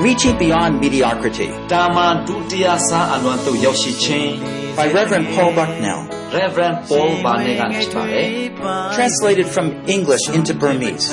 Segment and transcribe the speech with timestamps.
[0.00, 4.29] Reaching Beyond Mediocrity တာမန်ဒုတိယဆန်းအလွန်သို့ရောက်ရှိခြင်း
[4.77, 6.01] by Reverend Paul Bucknell,
[6.39, 8.27] Reverend Paul Barnett ကဖြစ်ပါတယ်
[8.97, 11.05] translated from English into Burmese.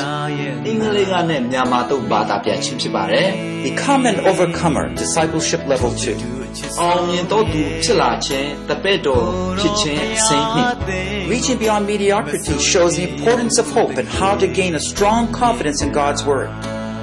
[0.66, 3.26] အင်္ဂလိပ်ကနဲ့မြန်မာသို့ဘာသာပြန်ခြင်းဖြစ်ပါတယ်
[3.68, 6.80] Become an Overcomer, Discipleship Level 2.
[6.80, 9.24] အောင်မြင်သောသူဖြစ်လာခြင်းတပည့်တော်
[9.60, 10.70] ဖြစ်ခြင်းအစဉ်နှင့်
[11.32, 15.78] Reaching Beyond Mediocrity shows the importance of hope and how to gain a strong confidence
[15.84, 16.50] in God's Word.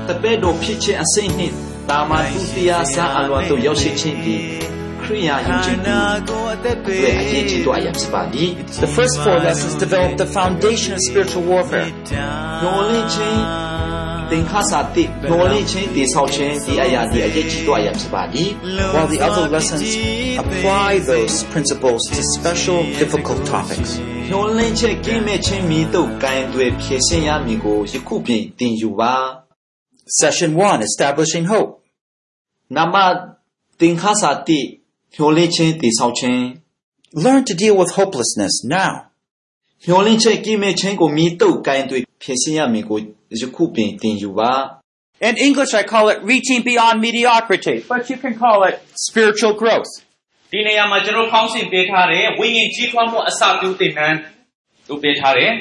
[0.10, 1.56] တပည့်တော်ဖြစ်ခြင်းအစဉ်နှင့်
[1.91, 4.37] တာမန်ဒုတိယဆန်းအလွန်သို့ရောက်ရှိခြင်းဒီ
[5.03, 5.79] ခရိယာယုံကြည်
[6.29, 6.37] သူ
[6.85, 8.51] တွေအရေးကြီးတော့အရာဖြစ်ပါသည်
[8.85, 11.89] The first four lessons develop the foundation of spiritual warfare.
[12.63, 13.41] ညှော်လင့်ခြင်း
[14.31, 18.49] သင်္ခါစာတိညှော်လင့်ခြင်းတည်ဆောက်ခြင်းဒီအရာဒီအရေးကြီးတော့အရာဖြစ်ပါသည်
[18.95, 19.89] while the other lessons
[20.43, 23.91] apply those principles to special, difficult topics.
[24.31, 29.15] ညှော်လင့်ခြင်းကင်းမဲ့ခြင်းမိတို့ကံတွေဖြည့်ရှင်းရမည်ကိုယခုပြင်တင်ယူပါ
[30.21, 31.71] Session 1 Establishing Hope.
[32.77, 32.95] နမ
[33.81, 34.61] သင်္ခါစာတိ
[35.15, 36.43] ညှော်လင့်ခြင်းတည်ဆောက်ခြင်း
[37.25, 38.93] Learn to deal with hopelessness now.
[39.87, 42.99] ညှော်လင့်ခြင်းကင်းမဲ့ခြင်းကိုမိတို့ကံတွေဖြည့်ရှင်းရမည်ကို
[43.41, 44.53] ယခုပြင်တင်ယူပါ
[45.29, 48.75] In English, I call it reaching beyond mediocrity, but you can call it
[49.07, 49.93] spiritual growth.
[50.53, 54.19] ဒီနေရာမှာကျွန်တော်ဖောင်းဆင်ပေးထားတယ်ဝိညာဉ်ကြီးထွားမှုအစပြုသင်တန်း
[54.89, 55.53] လုပ်ပေးထားတယ်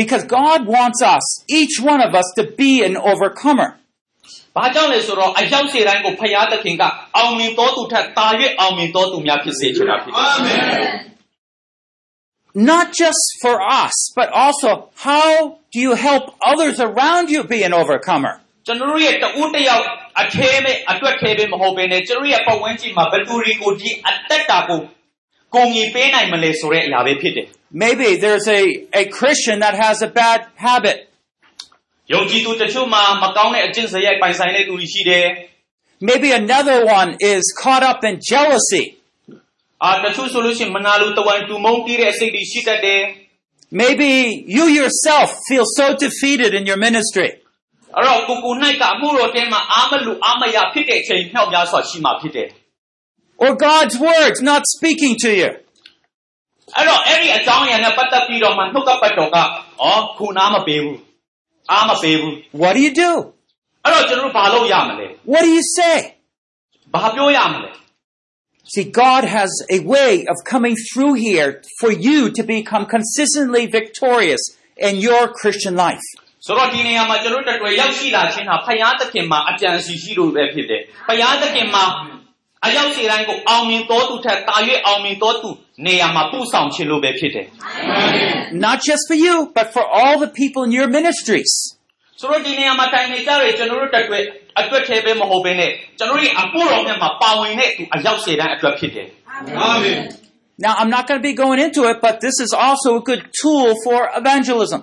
[0.00, 3.70] Because God wants us, each one of us, to be an overcomer.
[4.54, 6.82] ။ဘာကြောင့်လဲဆိုတော့အရောက်စေတိုင်းကိုဖယားသခင်က
[7.16, 8.26] အောင်မြင်တော်သူထက်တာ၍
[8.60, 10.28] အောင်မြင်တော်သူများဖြစ်စေချင်တာဖြစ်တယ်။
[12.70, 14.70] Not just for us, but also
[15.08, 18.34] how do you help others around you be an overcomer?
[18.66, 19.84] ကျွန်တော်တို့ရဲ့တဦးတစ်ယောက်
[20.20, 24.80] အထဲမဲ့အတွက်ထဲပဲမဟုတ်ဘဲနဲ့ကျွန်တော်တို့ရဲ့ပတ်ဝန်းကျင်မှာဘယ်သူတွေကိုဒီအသက်တာကို
[25.54, 27.46] ကိုငီပေးနိုင်မလဲဆိုတဲ့အရာပဲဖြစ်တယ်
[27.84, 28.62] Maybe there's a,
[29.00, 30.96] a Christian that has a bad habit.
[31.56, 35.26] ။ယုံကြည်သူတချို့မှာမကောင်းတဲ့အကျင့်စရိုက်ပိုင်ဆိုင်တဲ့သူတွေရှိတယ်
[36.08, 38.84] Maybe another one is caught up in jealousy.
[39.38, 43.00] ။အာတချို့ဆိုလို့ရှိရင်မနာလိုတဝိုင်းတူမုန်းတီးတဲ့အစိတ်တွေရှိတတ်တယ်။
[43.82, 44.10] Maybe
[44.56, 47.30] you yourself feel so defeated in your ministry.
[47.96, 52.48] အဲ့တော့ကိုကို၌ကအမှုတော်တဲမှာအာမလူအာမရဖြစ်တဲ့အချိန်နှောက်များစွာရှိမှဖြစ်တယ်
[53.44, 55.50] Or God's words not speaking to you.
[55.54, 59.42] ။အဲ့တော့အဲ့ဒီအကြောင်းအရာနဲ့ပတ်သက်ပြီးတော့မှနှုတ်ကပတ်တော်ကဩ
[60.16, 60.98] ခုနာမပေးဘူး။
[61.72, 63.10] အာမပေးဘူး What do you do?
[63.50, 65.96] ။အဲ့တော့ကျွန်တော်တို့ဘာလုပ်ရမလဲ What do you say?
[66.50, 67.70] ။ဘာပြောရမလဲ
[68.72, 71.50] See, God has a way of coming through here
[71.80, 74.42] for you to become consistently victorious
[74.88, 76.06] in your Christian life.
[76.24, 81.84] ။ဆိုတော့ဒီနေရာမှာကျွန်တော်တို့တွေ့ရောက်ရှိလာခြင်းဟာဖယားသခင်မှာအကြံစီရှိလို့ပဲဖြစ်တယ်။ဖယားသခင်မှာ
[82.66, 84.56] အရောက်စီတိုင်းကိုအောင်မြင်တော်သူထက်တာ၍
[84.86, 85.50] အောင်မြင်တော်သူ
[85.86, 87.46] နေရာမှာပို့ဆောင်ခြင်းလို့ပဲဖြစ်တယ်
[88.66, 91.52] Not just for you, but for all the people in your ministries.
[91.84, 94.22] ။ဆိုတော့ဒီနေရာမှာတိုင်နေကြတယ်ကျွန်တော်တို့တွေ့
[94.60, 99.08] အတွက်ထဲပဲမဟုတ်ဘဲနဲ့ကျွန်တော်တို့အဖို့တော်မြတ်မှာပါဝင်တဲ့သူအရောက်စီတိုင်းအတွက်ဖြစ်တယ်။
[100.66, 103.22] Now, I'm not going to be going into it, but this is also a good
[103.40, 104.80] tool for evangelism.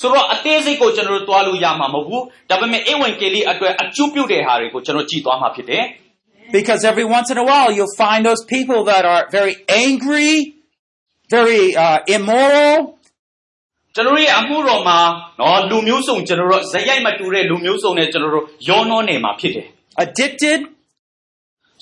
[0.00, 5.84] ဆိုတော့အသေးစိတ်ကိုကျွန်တော်တို့တွားလို့ရမှာမဟုတ်ဘူးဒါပေမဲ့ဧဝံဂေလိအတွက်အကျိုးပြုတဲ့ဟာတွေကိုကျွန်တော်ကြည့်သွားမှာဖြစ်တယ်
[6.56, 10.32] Because every once in a while, you'll find those people that are very angry,
[11.30, 12.98] very uh, immoral,
[13.96, 14.98] ကျွန်တော်တို့ရဲ့အမှုတော်မှာ
[15.40, 19.66] နော်လူမျိုးစုံကျွန်တော်တို့ဇယိုက်မတူတဲ့လူမျိုးစုံနဲ့ကျွန်တော်တို့ရောနှောနေမှာဖြစ်တယ်
[20.04, 20.60] addicted,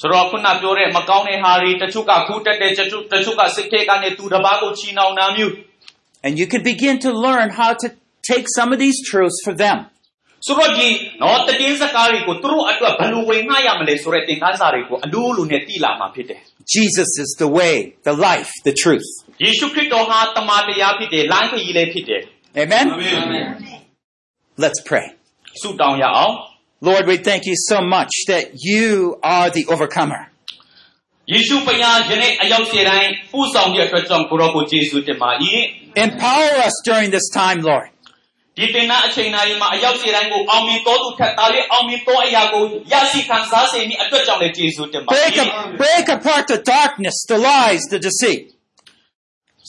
[0.01, 5.53] ဆိုတော့ခုနပြောတဲ့မကောင်းတဲ့ဟာတွေတချို့ကခူးတက်တဲ့တချို့တချို့ကစိတ်ထဲကနေသူတစ်ပါးကိုချီနှောင်တာမျိုး
[6.27, 7.87] and you can begin to learn how to
[8.31, 9.79] take some of these truths for them.
[10.47, 10.89] ဆိုတော့ဒီ
[11.23, 16.41] နော်တည်င်းစကားတွေကိုသူတို့အတွက်ဘယ်လိုဝင်ငှရမလဲဆိုတဲ့သင်ခန်းစာတွေကိုအလိုလိုနဲ့တည်လာမှာဖြစ်တယ်
[16.77, 17.75] Jesus is the way,
[18.09, 19.09] the life, the truth.
[19.45, 22.23] ယေရှုခရစ်တော်ဟာတမန်တရားဖြစ်တယ်လမ်းခရီးလည်းဖြစ်တယ်
[22.63, 22.87] Amen?
[24.65, 25.07] Let's pray.
[25.63, 26.33] ဆုတောင်းရအောင်
[26.89, 28.87] Lord, we thank you so much that you
[29.37, 30.23] are the overcomer.
[31.33, 31.79] ယေရှုဖခင်
[32.11, 35.31] ယနေ့အရောက်စေတိုင်းပူဆောင်တဲ့အတွက်ကြောင့်ကိုရောကိုယေရှုတင်ပါ၏
[36.07, 37.89] Empower us during this time, Lord.
[38.57, 42.63] ဒီတင်နာအချိန်တိုင်းမှာအရောက်စေတိုင်းကိုအောင်မြင်တော်သူထက်တာလေးအောင်မြင်တော်အရာကို
[42.93, 45.47] ရရှိခံစားစေမည်အတွက်ကြောင့်လည်းယေရှုတင်ပါ Break,၏ a,
[45.83, 48.45] break apart the darkness, the lies, the deceit.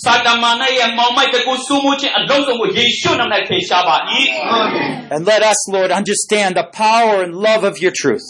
[0.04, 3.96] စာတမန်ရဲ့မောင်မိုက်တကူဆူမှုချင်းအလုံးစုံကိုယေရှုနာမနဲ့ဖေရှားပါ၏
[5.16, 8.28] And let us, Lord, understand the power and love of your truth.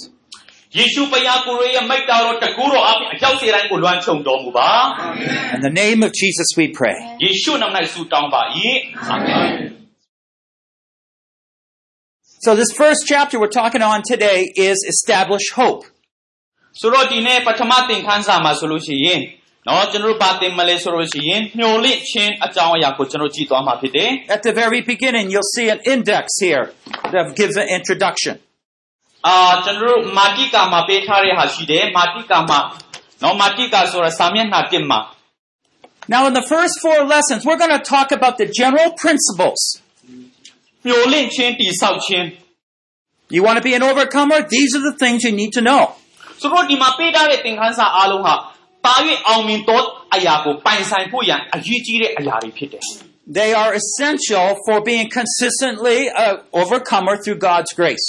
[0.77, 4.69] ယေရှုဖခင်ကိုရောရဲ့မိတ်တော်တော်တကူတော်အပြင်အရောက်စေတိုင်းကိုလွှမ်းခြုံတော်မူပါ
[5.55, 6.97] In the name of Jesus we pray.
[7.23, 8.41] ယေရှုနာမ၌ဆုတောင်းပါ၏
[9.09, 9.49] အာမင်
[12.45, 15.81] So this first chapter we're talking on today is establish hope.
[16.79, 19.21] ဆိုတော့ဒီနေ့ပထမသင်ခန်းစာမှာဆိုလို့ရှိရင်
[19.67, 26.65] နော်ကျွန်တော်တို့ပါတင်မလဲဆိုလို့ရှိရင်ညှို့လင့်ချင်းအကြောင်းအရာကိုကျွန်တော်ကြည့်သွားမှာဖြစ်တယ် At the very beginning, you'll see an index here
[27.13, 28.35] that gives an introduction.
[29.27, 32.59] အာကျွန်တော်တို့မာတိကာမှာပေးထားတဲ့ဟာရှိတယ်မာတိကာမှာ
[33.23, 35.01] နော်မာတိကာဆိုတာစာမျက်နှာ1မှာ
[36.13, 39.61] Now, in the first four lessons, we're going to talk about the general principles.
[40.87, 42.27] ညှို့လင့်ချင်းတိဆောက်ခြင်း
[43.35, 44.37] You want to be an overcomer?
[44.55, 45.81] These are the things you need to know.
[46.41, 48.35] ဆိုတော့ဒီမှာပေးထားတဲ့သင်ခန်းစာအားလုံးဟာ
[48.85, 48.95] ပါ၍
[49.27, 49.81] အောင်မြင်သော
[50.15, 52.83] အရာကိုပိုင်ဆိုင်ဖို့ရန်အရေးကြီးတဲ့အရာတွေဖြစ်တယ်
[53.39, 58.07] They are essential for being consistently an overcomer through God's grace.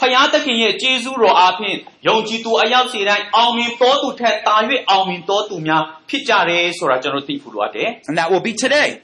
[0.00, 1.76] ဖယားသခင်ရဲ့ကျေးဇူးတော်အားဖြင့်
[2.08, 4.56] ယုံကြည်သူအယောက်စီတိုင်းအောင်မြင်တော်သူထက်တာ၍
[4.90, 9.00] အောင်မြင်တော်သူများဖြစ်ကြတယ်ဆိုတာကျွန်တော်သိဖို့လိုအပ်တယ် And that will be today. ။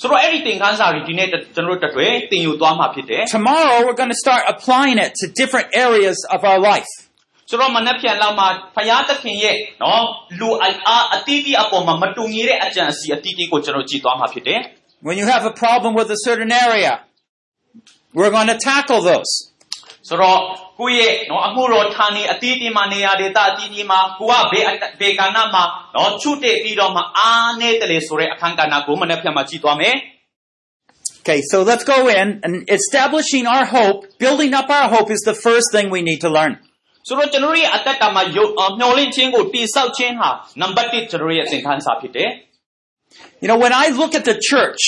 [0.00, 6.90] ဆိုတော့အဲ့ဒီသင်ခန်းစာတွေဒီနေ့ကျွန်တော်တို့တွေ့သင်ယူသွားမှာဖြစ်တယ် Tomorrow, we're going to start applying it to different areas of our life.
[7.42, 10.02] ။ဆိုတော့မနက်ဖြန်လောက်မှာဖယားသခင်ရဲ့နော်
[10.40, 14.60] လူအားအတီးတီးအပေါ်မှာမတူညီတဲ့အကြံအစီအတီးတီးကိုကျွန်တော်ကြည့်သွားမှာဖြစ်တယ်။
[15.06, 16.92] When you have a problem with a certain area,
[18.18, 19.32] we're going to tackle those.
[20.08, 20.38] ဆိုတော့
[20.80, 25.64] ကိုယ့်ရဲ့နော်အမှုတော်ဌာနေအတီးတီးမှာနေရာဒေသအတီးတီးမှာကိုကဘေးအဘေကဏ္ဍမှာ
[25.94, 29.96] နော်ချွတ်တဲ့ပြီးတော့မှအားနေတယ်လေဆိုတဲ့အခန်းကဏ္ဍကိုမနေ့ဖြန်မှာကြည့်သွားမယ်
[31.24, 35.36] Okay, so let's go in and establishing our hope, building up our hope is the
[35.46, 36.52] first thing we need to learn.
[37.08, 40.30] ဆိုတော့ကျွန်တော်တို့ရဲ့အသက်တာမှာယုံအော်မျှော်လင့်ခြင်းကိုတိဆောက်ခြင်းဟာ
[40.60, 42.30] နံပါတ်1ကျွန်တော်တို့ရဲ့သင်ခန်းစာဖြစ်တယ်
[43.42, 44.82] You know, when I look at the church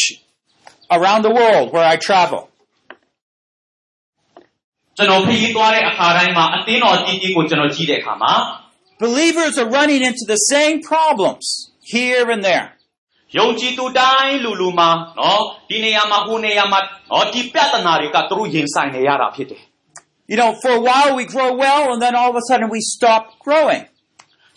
[0.97, 2.41] around the world where I travel,
[4.99, 8.33] ကျွန်တော်ခရီးသွားတဲ့အခါတိုင်းမှာအသင်းတော်အကြီးကြီးကိုကျွန်တော်ကြည့်တဲ့အခါမှာ
[9.05, 11.47] believers are running into the same problems
[11.95, 12.67] here and there.
[13.39, 14.89] ယုံကြည်သူတိုင်းလူလူမှာ
[15.19, 16.81] နော်ဒီနေရာမှာဟိုနေရာမှာ
[17.11, 19.63] နော်ဒီပြဿနာတွေကသူတို့ရင်ဆိုင်နေရတာဖြစ်တယ်
[20.33, 22.81] You know, for a while we grow well and then all of a sudden we
[22.95, 23.83] stop growing.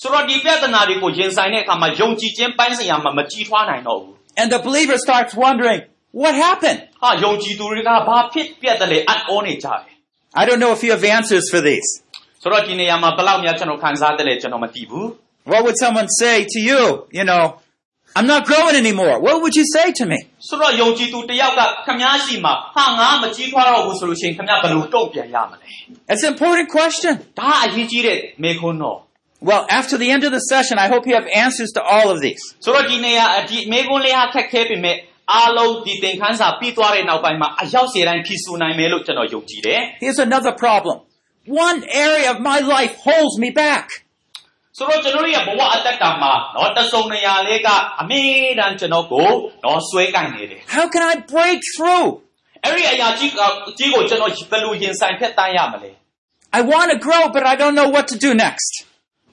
[0.01, 5.79] ဆိုတော့ဒီပြဿနာတွေကိုရင်ဆိုင်တဲ့အခါမှာယုံကြည်ခြင်းပိုင်းဆိုင်ရာမှာမကြီးထွားနိုင်တော့ဘူး And the believer starts wondering,
[6.21, 6.79] what happened?
[7.03, 9.90] ဟာယုံကြည်သူတွေကဘာဖြစ်ပြက်တယ်လဲအံ့ဩနေကြတယ်
[10.41, 11.89] I don't know if you have answers for these.
[12.43, 15.07] ဆိုတော့ဒီနေရာမှာဘယ်လောက်များကျွန်တော်ခံစားတယ်လဲကျွန်တော်မသိဘူး
[15.51, 16.81] What would someone say to you?
[17.17, 17.43] You know,
[18.17, 19.15] I'm not growing anymore.
[19.25, 20.19] What would you say to me?
[20.47, 25.67] ဆိုတော့ယုံကြည်သူတယောက်ကခမားစီမှာဟာငါမကြီးထွားတော့ဘူးဆိုလို့ရှိရင်ခမားဘယ်လိုတုံ့ပြန်ရမလဲ
[26.11, 27.13] It's an important question.
[27.39, 28.97] ဒါအရေးကြီးတဲ့မေခွန်းတော့
[29.49, 32.17] Well, after the end of the session, I hope you have answers to all of
[32.25, 32.41] these.
[32.65, 34.95] ဆိုတော့ဒီနေရာဒီမေခွန်းလေးဟာခက်ခဲပေမဲ့
[35.30, 40.96] အားလုံးဒီသင်ခန်းစာပြီးသွားတဲ့နောက်ပိုင်းမှာအရောက်စေတိုင်းဖြစ်ဆူနိုင်မယ်လို့ကျွန်တော်ယုံကြည်တယ် Here's another problem.
[41.66, 43.86] One area of my life holds me back.
[44.78, 47.68] ဆိုတော့ကျွန်တော်ရဲ့ဘဝအတ္တတာမှာနော်တဆုံနေရာလေးက
[48.00, 48.24] အမြဲ
[48.58, 49.28] တမ်းကျွန်တော်ကို
[49.64, 52.06] နော်ဆွဲကင်နေတယ် How can I break through?
[52.64, 53.30] အဲ့ဒီအရာကြီး
[53.78, 55.90] ကြီးကိုကျွန်တော်ဘယ်လိုရင်ဆိုင်ဖြတ်တန်းရမလဲ
[56.58, 58.72] I want to grow but I don't know what to do next.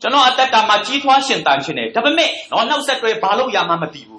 [0.01, 4.17] ကျွန်တော်အတ္တတာမှာကြီးထွားရှင်တန်ခြင်းနေဒါပေမဲ့နော်နောက်ဆက်တွဲဘာလုပ်ရမှမသိဘူ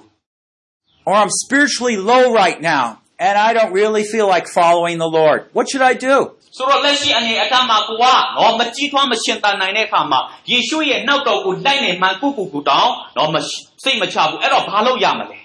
[1.06, 5.38] Or I'm spiritually low right now, and I don't really feel like following the Lord.
[5.52, 6.16] What should I do?
[6.56, 8.04] ဆိုတော့လက်ရှိအနေအထားမှာကိုက
[8.36, 13.36] နော်မကြီးထွားမရှင်တန်နိုင်တဲ့အခါမှာယေရှုရဲ့နောက်တော်ကိုလိုက်နေမှန်ကုကုကူတောင်းနော်မ
[13.84, 15.38] စိတ်မချဘူးအဲ့တော့ဘာလို့ရမလဲ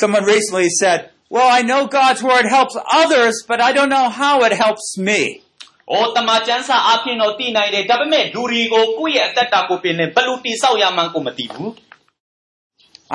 [0.00, 0.98] Someone recently said,
[1.34, 5.20] Well, I know God's word helps others, but I don't know how it helps me.
[5.66, 11.70] ။အော်တမန်ကျမ်းစာအဖြစ်တော့သိနိုင်တယ်ဒါပေမဲ့လူတွေကိုကိုယ့်ရဲ့အသက်တာကိုပြင်နေဘယ်လိုတိဆောက်ရမှန်းကိုမသိဘူး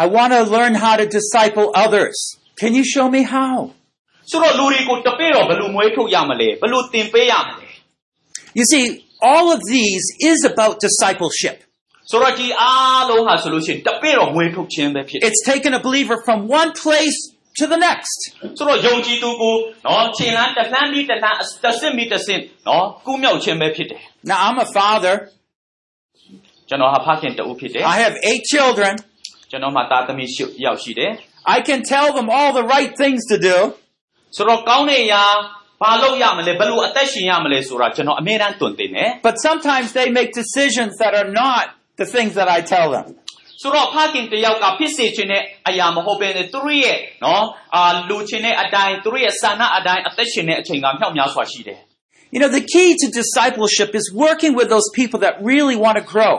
[0.04, 2.16] I want to learn how to disciple others.
[2.62, 3.56] Can you show me how?
[3.96, 7.68] ။ဆိုတော့လူတွေကိုတပည့်တော်ဘယ်လိုမွေးထုတ်ရမလဲဘယ်လိုသင်ပေးရမလဲ
[8.60, 8.86] You see,
[9.32, 11.56] all of these is about discipleship.
[11.86, 17.18] ။ဆိုတော့ဒီအားလုံးဟာဆိုလို့ရှိရင်တပည့်တော်မွေးထုတ်ခြင်းပဲဖြစ်တယ် It's taking a believer from one place
[17.60, 18.20] to the next.
[18.40, 19.56] ။ဆိုတော့ယုံကြည်သူကို
[19.86, 25.16] နော်ခြေလမ်းတစ်လှမ်းပြီးတစ်လှမ်းတစ်စစ်ပြီးတစ်စစ်နော်ကူးမြောက်ခြင်းပဲဖြစ်တယ် Now, I'm a father.
[25.96, 29.15] ။ကျွန်တော်ဟာဖခင်တူဖြစ်တယ် I have eight children. ။
[29.50, 31.12] ကျွန်တော်မှာသားသမီးရှစ်ယောက်ရှိတယ်။
[31.56, 33.58] I can tell them all the right things to do.
[34.36, 35.24] ဆိုတော့ကောင်းတဲ့အရာ
[35.82, 41.64] ဘာလုပ်ရမလဲဘယ်လိုအသက်ရှင်ရမလဲဆိုတာကျွန်တော်အမြဲတမ်းတွင်တင်တယ် But sometimes they make decisions that are not
[42.02, 43.08] the things that I tell them.
[43.62, 47.44] ဆိုတော့ဖခင်တယောက်ကဖြစ်စေခြင်းနဲ့အရာမဟုတ်ဘဲနဲ့သူတို့ရဲ့နော်
[47.76, 51.80] အာလူချင်းတဲ့အတိုင်းသူတို့ရဲ့ဆန္ဒအတိုင်းအသက်ရှင်တဲ့အချိန်ကမြောက်များစွာရှိတယ်
[52.34, 56.04] You know, the key to discipleship is working with those people that really want to
[56.14, 56.34] grow.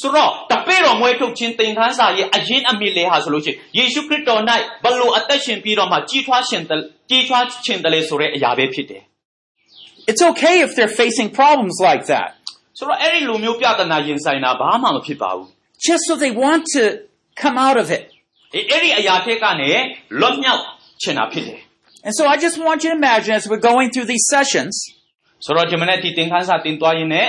[0.00, 4.42] ဆိုတော့တပည့်တော်မွေးထုတ်ခြင်းသင်ခန်းစာရဲ့အရင်အမြစ်လေးဟာဆိုလို့ရှိရင်ယေရှုခရစ်တော်၌
[4.84, 6.80] ဘယ်လိုအသက်ရှင်ပြီးတော့မှကြီးထွားရှင်တယ်
[7.10, 9.02] ကြီးထွားခြင်းတယ်လေဆိုတဲ့အရာပဲဖြစ်တယ်
[10.10, 12.30] It's okay if they're facing problems like that,
[12.78, 15.48] ဆိုတော့အဲ့ဒီလူမျိုးပြဿနာရင်ဆိုင်တာဘာမှမဖြစ်ပါဘူး
[15.88, 16.82] just so they want to
[17.42, 18.04] come out of it.
[18.54, 19.70] အေးအဲ့ဒီအရာထက်ကနေ
[20.20, 20.62] လွတ်မြောက်
[21.02, 21.58] ချင်တာဖြစ်တယ်
[22.06, 24.74] And so I just want you to imagine as we're going through these sessions
[25.44, 27.28] ဆိုတော့ဒီမနေ့ဒီသင်ခန်းစာတင်သွားရင်းနဲ့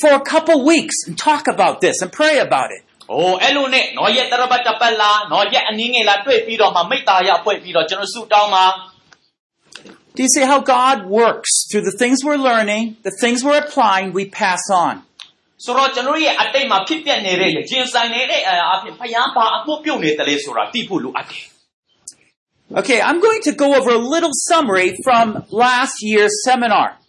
[0.00, 2.82] for a couple weeks and talk about this and pray about it?
[2.98, 8.66] ။အိုးအဲ့လိုနဲ့နော်ရက်တရပတ်တစ်ပတ်လားနော်ရက်အနည်းငယ်လားတွေ့ပြီးတော့မှမိတ္တာရဖွဲ့ပြီးတော့ကျွန်တော်ဆုတောင်းမှာ
[10.16, 14.06] Do you see how God works through the things we're learning, the things we're applying,
[14.18, 14.94] we pass on?
[15.64, 21.44] ဆိုတော့ကျွန်တော်ရဲ့အတိတ်မှာဖြစ်ပျက်နေတဲ့ရင်ဆိုင်နေတဲ့အရာအဖြစ်ဖယားပါအမှုပြုတ်နေတယ်လေဆိုတာသိဖို့လိုအပ်တယ်
[22.80, 25.26] Okay, I'm going to go over a little summary from
[25.64, 27.02] last year's seminar. ။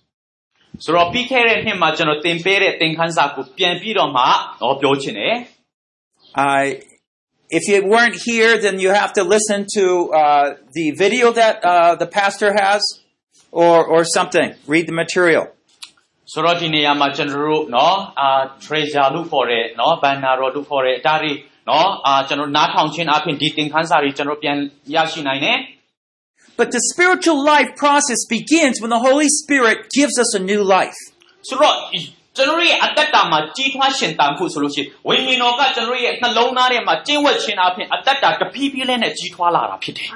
[0.84, 4.24] ဆိုတော့ပြီးခဲ့တဲ့နှစ်မှာကျွန်တော်သင်ပေးတဲ့သင်ခန်းစာကိုပြန်ပြီးတော့မှ
[4.62, 5.36] တော့ပြောချင်တယ်
[6.36, 6.64] Uh,
[7.58, 9.84] if you weren't here, then you have to listen to
[10.22, 12.82] uh, the video that uh, the pastor has
[13.52, 14.50] or, or something.
[14.74, 15.46] Read the material.
[15.54, 18.30] ။ဆိုတော့ဒီနေရာမှာကျွန်တော်တို့နော်အာ
[18.64, 21.34] treasure လို့ခေါ်တဲ့နော် banner လို့ခေါ်တဲ့ဒါတွေ
[21.70, 24.58] နော်အာကျွန်တော်နားထောင်ခြင်းအပြင်ဒီသင်ခန်းစာတွေကျွန်တော်ပြန်
[24.96, 25.58] ရရှိနိုင်တယ်
[26.58, 31.00] But the spiritual life process begins when the Holy Spirit gives us a new life.
[31.22, 31.76] ။ဆိုတော့
[32.38, 40.10] ကျွန်တော်ရဲ့အတ္တတာမှာကြီးထွားရှင်တန်ဖို့ဆိုလို့ရှိရင်ဝိညာဉ်တော်ကကျွန်တော်ရဲ့နှလုံးသားထဲမှာကျင့်ဝတ်ခြင်းအပြင်အတ္တတာတဖြည်းဖြည်းလေးနဲ့ကြီးထွားလာတာဖြစ်တယ်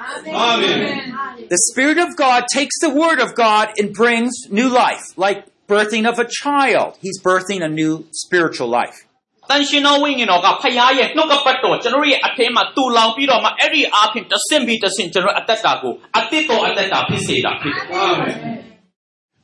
[1.54, 5.38] The Spirit of God takes the Word of God and brings new life, like
[5.72, 6.90] birthing of a child.
[7.04, 7.92] He's birthing a new
[8.24, 9.11] spiritual life. ။
[9.52, 18.34] တန်ရှင်တော်ဝိညာဉ်တော်ကဖခင်ရဲ့နှုတ်ကပတ်တော်ကျွန်တော်ရဲ့အထဲမှာတူလောင်ပြီးတော့မှအဲ့ဒီအားဖြင့်တဆင့်ပြီးတဆင့်ကျွန်တော်အတ္တတာကိုအတ္တတော်အတ္တတာဖြစ်စေတာဖြစ်တယ်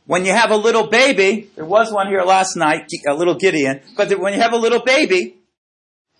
[0.12, 3.76] ။When you have a little baby, there was one here last night, a little Gideon,
[3.96, 5.20] but when you have a little baby,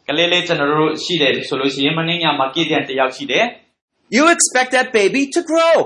[0.08, 3.44] ကလေးလေးကျွန်တော်တို့ရှိတယ်ဆိုလို့ရှိရင်မင်းညမှာကိတဲ့တယောက်ရှိတယ်
[4.16, 5.76] you expect that baby to grow.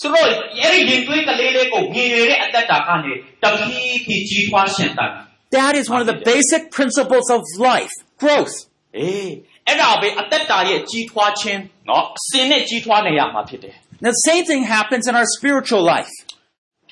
[0.00, 3.12] ဆိုတော့အဲ့ဒီရင်သွေးကလေးလေးကိုငင်ရတဲ့အတ္တတာကနေ
[3.42, 5.12] တဖြည်းဖြည်းကြီးထွားရှင်တန်
[5.58, 7.40] That is one of the basic principles of
[7.70, 8.54] life, growth.
[8.98, 9.30] အေး
[9.68, 13.74] အဲ့ဒါပဲအတ္တတာရဲ့ကြီးထွားခြင်းเนาะအစင်နဲ့ကြီးထွားနေရမှာဖြစ်တယ်
[14.04, 16.12] Now, the same thing happens in our spiritual life.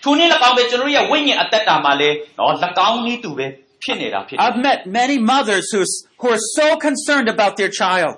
[0.04, 2.50] ထိုနည်း၎င်းပဲကျွန်တော်တို့ရဲ့ဝိညာဉ်အတ္တတာမှာလည်းเนาะ၎
[2.88, 3.46] င်းနည်းတူပဲ
[3.82, 5.80] ဖြစ်နေတာဖြစ်တယ် I've met many mothers who,
[6.20, 8.14] who are so concerned about their child.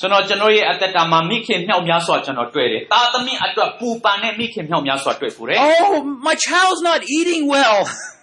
[0.00, 5.92] ဆိုတော့ကျွန်တော်ရဲ့အတ္တတာမှာမိခင်မြောက်များစွာကျွန်တော်တွေ့တယ်တာသမီအတွက်ပူပန်တဲ့မိခင်မြောက်များစွာတွေ့ဖူးတယ် Oh,
[6.28, 7.78] my child's not eating well.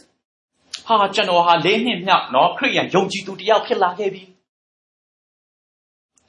[0.88, 4.24] ဟာကျွန်တော်ဟာလေးနှစ်မြောက်နော်ခရိယန်ယုံကြည်သူတစ်ယောက်ဖြစ်လာခဲ့ပြီ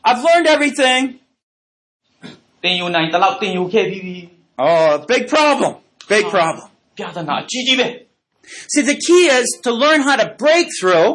[0.09, 1.03] I've learned everything.
[2.63, 4.19] သင်ယူနိုင်တဲ့လောက်သင်ယူခဲ့ပြီးပြီ
[4.67, 5.73] Oh, big problem.
[6.15, 6.67] Big problem.
[6.97, 7.89] ပြဿနာအကြီးကြီးပဲ
[8.73, 11.09] See, the key is to learn how to break through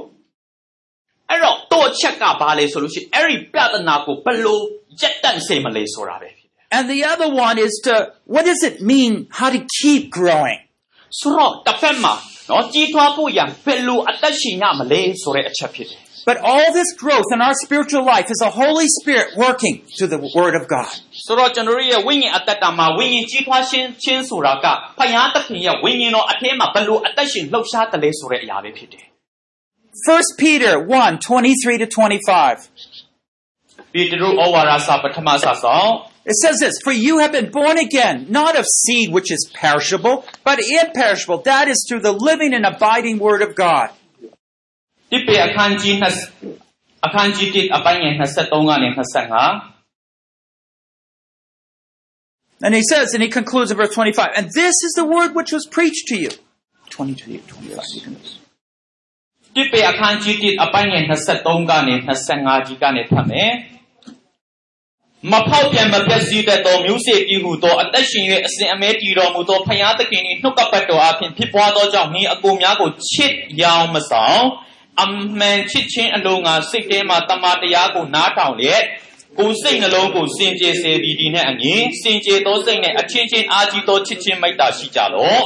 [1.29, 4.59] အဲ့တော့တော့ချက်ကဘာလဲဆိုလို့ရှိရင်အဲ့ဒီပြဿနာကိုဘယ်လို
[5.01, 7.93] ရက်တန့်စေမလဲဆိုတာပဲဖြစ်တယ် And the other one is to,
[8.33, 10.59] what does it mean how to keep growing?
[11.19, 12.13] ဆိုတော့တစ်ဖက်မှာ
[12.49, 20.21] နော်ကြီးထွားဖို့ရန်ဘယ်လိုအသက်ရှင်ရမလဲဆိုတဲ့အချက်ဖြစ်တယ် But all this growth in our spiritual life is the Holy Spirit working through the
[20.37, 20.91] Word of God.
[21.25, 24.65] ဆိုတော့ကျွန်တော်တို့ရဲ့ဝိညာဉ်အသက်တာမှာဝိညာဉ်ကြီးထွားခြင်းချင်းဆိုတာက
[24.99, 29.05] ဖယားသခင်ရဲ့ဝိညာဉ်တော်အထက်မှာဘယ်လိုအသက်ရှင်လှုပ်ရှားတယ်လဲဆိုတဲ့အရာပဲဖြစ်တယ်
[30.05, 32.69] 1 Peter 1 23 to 25.
[33.93, 35.91] ပေတရုဩဝါဒစာပထမစာဆောင်
[36.31, 40.15] It says this For you have been born again, not of seed which is perishable,
[40.43, 41.39] but imperishable.
[41.51, 43.87] That is through the living and abiding Word of God.
[45.11, 49.77] တိပေအခန်းကြီး2အခန်းကြီး1အပိုင်းငယ်23ကနေ25
[52.65, 55.51] And he says, and he concludes in verse 25, and this is the word which
[55.51, 56.31] was preached to you.
[56.89, 58.40] 22, 25.
[59.56, 61.04] You can- တိပေအခန်းကြီး1အပိုင်းငယ်
[61.36, 61.94] 23ကနေ
[62.26, 63.52] 25ကြီးကနေဖတ်မယ်
[65.30, 73.32] မဖောက်ပြန်မပြည့်စည်တတ်သောမျိုးစေ့ပြီးဟုသောအသက်ရှင်၍အစဉ်အမဲတည်တော်မူသောဖယားသခင်၏နှုတ်ကပတ်တော်အဖင်ဖြစ်ပွားသောကြောင့်ဤအကိုများကိုချစ်
[73.62, 74.42] ရောင်မဆောင်
[75.02, 75.06] အ
[75.38, 78.82] မှန်ချစ်ခြင်းအလိုငါစိတ်ထဲမှတမန်တရားကိုနားထောင်လျက်
[79.38, 85.44] ကိုယ်စိတ်နှလုံးကိုစင်ကြယ်စေပြီးဒီနဲ့အမြင်စင်ကြယ်သောစိတ်နဲ့အချင်းချင်းအားကြီးသောချစ်ချင်းမိတ္တာရှိကြလော့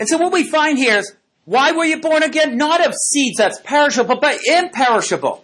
[0.00, 1.06] And so what we find here is,
[1.55, 2.49] why were you born again?
[2.57, 5.35] Not of seeds that's perishable, but imperishable.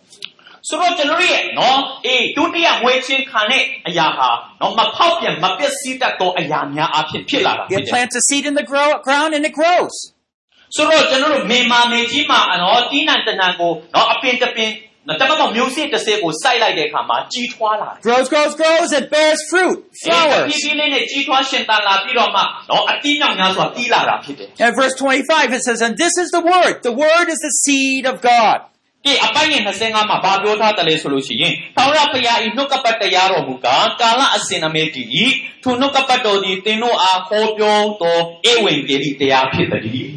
[0.69, 4.29] ဆိုတော့ကျွန်တော်တို့ရဲ့နော်အေးဒုတိယမွေးချင်းခံတဲ့အရာဟာ
[4.61, 9.95] နော်မဖောက်ပြန်မပျက်စီးတတ်သောအရာများအဖြစ်ဖြစ်လာတာဖြစ် You တယ် plant a seed in the grow- ground and it grows.
[10.75, 14.86] ဆိုတော့ကျွန်တော်တို့မေမာမေကြီးမှာနော်တီးနံတနံကိုနော်အပင်တပင်နော်
[15.20, 20.46] တပတ်တော့မျိုးစေ့တစ်စဲကိုစိုက်လိုက်တဲ့အခါမှာကြီးထွားလာတယ် Grows, grows, grows, and bears fruit, ဖြည်း flowers.
[20.50, 26.74] ဖြည်းလေးနဲ့ကြီးထွားရှင်သန်လာပြီးတော့မှနော်အတိမြောက်များစွာတီးလာတာဖြစ်တယ် And verse 25 it says, and this is the word.
[26.88, 28.58] The word is the seed of God.
[29.06, 35.26] ကဲအပိုင်းငယ်25မှာဘာပြောထားတယ်လဲဆိုလို့ရှိရင်ထာဝရဘုရားဤနှုတ်ကပတ်တရားတော်မူကားကာလအစဉ်အမြဲတည်ဤ
[35.62, 38.18] ထိုနှုတ်ကပတ်တော်သည်သင်တို့အားဟောပြောသော
[38.50, 40.08] ဧဝံဂေလိတရားဖြစ်သည်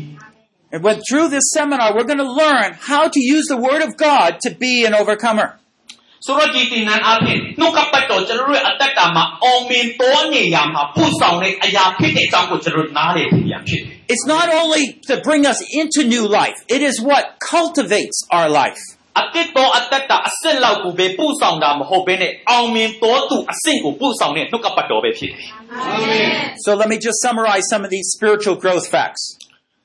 [0.72, 3.96] And when through this seminar, we're going to learn how to use the word of
[3.96, 5.48] God to be an overcomer.
[6.26, 17.22] ဆိုတော့ဒီတင်နန်းအဖြစ်နှုတ်ကပတ်တော်ကျွန်တော်တို့ရဲ့အတ္တတာမှာအောင်မြင်တော်နေရမှာပူဆောင်တဲ့အရာဖြစ်တဲ့အကြောင်းကိုကျွန်တော်တို့နားလည်ဖို့ရဖြစ်တယ် It's not only to bring us into new life, it is what
[17.54, 18.82] cultivates our life.
[19.20, 25.44] အတစ်တော်အတ္တတာအစစ်လောက်ကိုပဲပူဆောင်တာမဟုတ်ဘဲနဲ့အောင်မြင်တော်သူအဆင့်ကိုပူဆောင်တဲ့နှုတ်ကပတ်တော်ပဲဖြစ်တယ်
[26.64, 29.22] So let me just summarize some of these spiritual growth facts.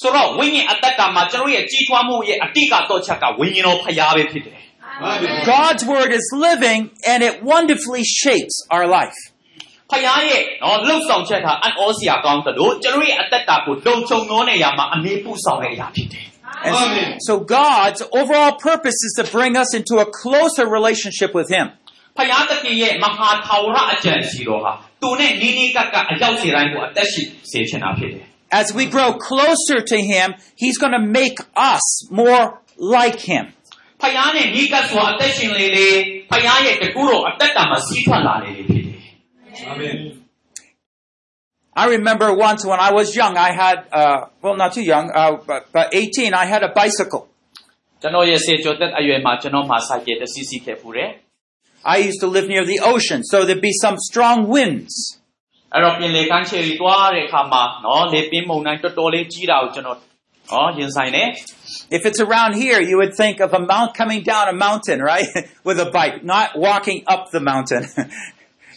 [0.00, 4.58] ဆိုတော့ဝိညာဉ်အတ္တတာမှာကျွန်တော်ရဲ့ကြီးထွားမှုရဲ့အတိကတော့ချက်ကဝိညာဉ်တော်ဖျားပဲဖြစ်တယ်
[5.54, 6.80] God's word is living
[7.10, 9.18] and it wonderfully shapes our life.
[9.92, 16.26] ဖျားရဲ့နော်လှုပ်ဆောင်ချက်ဟာအံ့ဩစရာကောင်းတယ်လို့ကျွန်တော်ရဲ့အတ္တတာကိုလုံခြုံသောနေရာမှာအမေပူဆောင်တဲ့အရာဖြစ်တယ်
[16.68, 21.66] And so God's overall purpose is to bring us into a closer relationship with Him.
[22.18, 28.26] ဖျားတခင်ရဲ့မဟာထာဝရအကြံစီတော်ဟာသူနဲ့နီးနီးကပ်ကပ်အရောက်စေတိုင်းကိုအသက်ရှိစေချင်တာဖြစ်တယ်
[28.60, 31.38] As we grow closer to Him, He's going to make
[31.74, 32.44] us more
[32.96, 33.44] like Him.
[34.02, 35.88] ဖယားနဲ့နီးကပ်စွာအသက်ရှင်လေလေ
[36.30, 38.96] ဖယားရဲ့တကူတော်အသက်တာမှာစီးထွက်လာလေလေဖြစ်တယ်
[41.82, 45.32] I remember once when I was young, I had, uh, well, not too young, uh,
[45.46, 47.22] but, but 18, I had a bicycle.
[48.02, 51.10] ကျွန်တော်ရဲ့စေကျော်သက်အရွယ်မှာကျွန်တော်မှာစိုက်ကြတစ်စီးစီးခဲ့ဖူးတယ်
[51.94, 54.94] I used to live near the ocean, so there'd be some strong winds.
[55.74, 59.98] အဲ့တော့ပြင်လေကမ်းခြေကြီးသွားတဲ့အခါမှာနော်လေပင်မုန်တိုင်းတော်တော်လေးကြီးတာကိုကျွန်တော်
[60.52, 61.28] နော်ရင်ဆိုင်တယ်
[61.96, 65.28] If it's around here, you would think of a mount coming down a mountain, right?
[65.68, 67.82] With a bike, not walking up the mountain.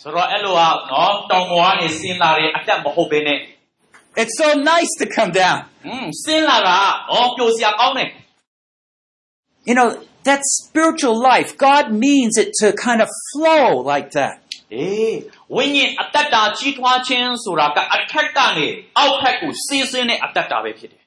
[0.02, 3.40] ဆိုတော့အဲ့လိုဟာနော်တောင်ပေါ်ကနေဆင်းလာတဲ့အတက်မဟုတ်ဘဲနဲ့
[4.22, 5.58] it's so nice to come down.
[5.86, 6.78] ဟွန်းဆင်းလာတာ
[7.12, 8.10] နော်ပျော်စရာကောင်းတယ်
[9.70, 9.90] You know,
[10.24, 14.36] that spiritual life, God means it to kind of flow like that.
[14.74, 15.16] အေး
[15.56, 21.04] ဝိညာဉ်အတ္တတာကြီးထွားခြင်းဆိုတာကအထက်ကနေအောက်ထက်ကိုစီးဆင်းတဲ့အတ္တတာပဲဖြစ်တယ်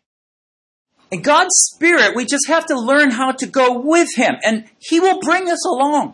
[1.13, 4.97] And God's Spirit, we just have to learn how to go with Him, and He
[4.99, 6.07] will bring us along.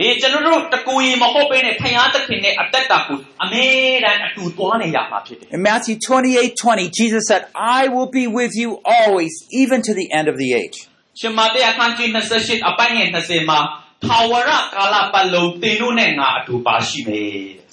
[0.00, 3.68] အေးကျွန်တော်တို့တကူကြီးမဟုတ်ဘဲနဲ့ဖယားသခင်နဲ့အတ္တတာကိုအမြဲ
[4.04, 7.42] တမ်းအတူသွားနေရမှာဖြစ်တယ် In Matthew 28 20, Jesus said,
[7.78, 10.76] I will be with you always, even to the end of the age.
[11.20, 13.58] ရှင်မတဲအခန်းကြီး28အပိုင်းငယ်20မှာ
[14.04, 17.64] ထာဝရကာလပတ်လုံးသင်တို့နဲ့ငါအတူပါရှိမယ်တဲ့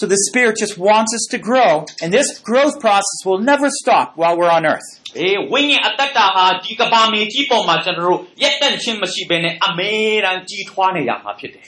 [0.00, 4.06] So the Spirit just wants us to grow, and this growth process will never stop
[4.20, 4.88] while we're on earth.
[5.18, 11.66] အေးဝိညာဉ်အတ္တတာဟာဒီကဘာမြေကြီးပေါ်မှာကျွန်တော်တို့ရက်တန့်ခြင်းမရှိဘဲနဲ့အမြဲတမ်းကြီးထွားနေရမှာဖြစ်တယ်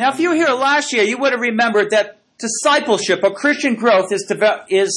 [0.00, 2.06] Now, if you were here last year, you would have remembered that
[2.46, 4.92] discipleship or Christian growth is, deve- is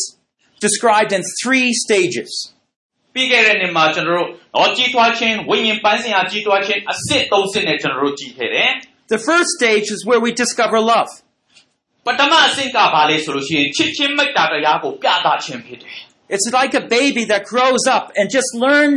[0.66, 2.32] described in three stages.
[3.14, 8.72] ပြီးခဲ့တဲ့နှစ်မှာကျွန်တော်တို့တော့ကြီးထွားခြင်းဝိညာဉ်ပန်းစင်ဟာကြီးထွားခြင်းအစစ်သုံးစစ်နဲ့ကျွန်တော်တို့ကြီးခဲ့တယ်
[9.16, 11.12] The first stage is where we discover love.
[12.08, 15.96] ပထမအဆင့်ကဘာလဲဆိုလို့ရှိရင်ချစ်ချင်းမေတ္တာတရားကိုပြသခြင်းဖြစ်တယ်
[16.34, 18.92] It's like a baby that grows up and just learn,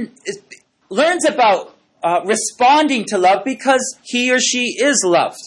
[1.00, 1.60] learns about
[2.02, 5.42] uh, responding to love because he or she is loved.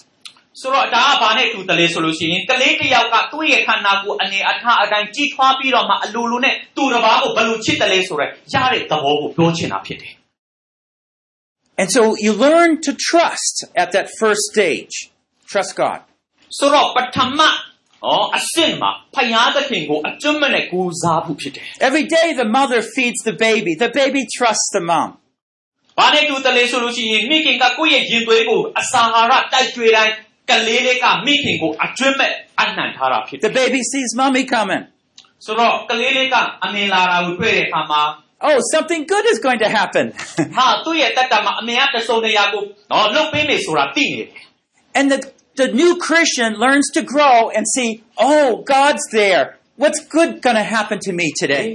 [0.59, 10.13] ဆိုတော့ဒါကဘာနဲ့တူတယ်လဲဆိုလို့ရှိရင်ကလေးတစ်ယောက်ကသူ့ရဲ့ခန္ဓာကိုယ်အနေအထားအတိုင်းကြီးထွားပြီးတော့မှအလိုလိုနဲ့သူ့တစ်ပါးကိုဘယ်လိုချစ်တယ်လဲဆိုတော့ရတဲ့သဘောကိုပြောချင်တာဖြစ်တယ်
[11.81, 14.95] And so you learn to trust at that first stage.
[15.51, 15.99] Trust God.
[16.59, 23.71] ဆိုတော့ပထမဩအဆင့်မှာဖယားသခင်ကိုအကျွမ်းမဲ့နဲ့ကိုးစားဖို့ဖြစ်တယ် Every day the mother feeds the baby.
[23.85, 25.09] The baby trusts the mom.
[25.99, 30.13] ဘာနဲ့တူတယ်လဲဆိုလို့ရှိရင်မိခင်ကကိုယ့်ရဲ့ရင်သွေးကိုအစာဟာရတိုက်ကြွေတိုင်း
[30.49, 32.31] ကလေးလေးကမိခင်ကိုအကျွတ်မဲ့
[32.61, 34.83] အနှံထားတာဖြစ်တယ် The baby sees mommy coming.
[35.45, 38.01] ဆိုတော့ကလေးလေးကအမင်လာတာကိုတွေ့တဲ့အခါမှာ
[38.49, 40.05] Oh, something good is going to happen.
[40.57, 44.29] ဟာသူ့ရဲ့တက်တာမှာအမင်ကတစုံတရာကိုနော်လုတ်ပေးမယ်ဆိုတာသိနေတယ်
[44.99, 45.19] and the,
[45.61, 49.57] the new Christian learns to grow and see, oh, God's there.
[49.81, 51.65] What's good going to happen to me today?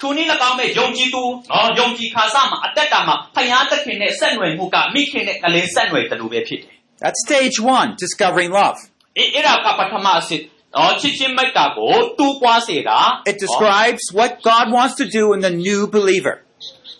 [0.00, 8.78] ထိုနည်း၎င်းမဲ့ယုံကြည်သူနော်ယုံကြည်ခါစမှာအသက်တာမှာဖယားသခင်နဲ့ဆက်နွယ်မှုကမိခင်နဲ့ကလေးဆက်နွယ်တယ်လို့ပဲဖြစ်တယ် That's stage one, discovering love.
[8.98, 10.42] ။အေးအဲ့ဒါကပထမအဆင့်
[10.76, 12.98] နော်ချစ်ချင်းမိုက်တာကိုတူးပွားစေတာ
[13.30, 16.36] It describes what God wants to do in the new believer.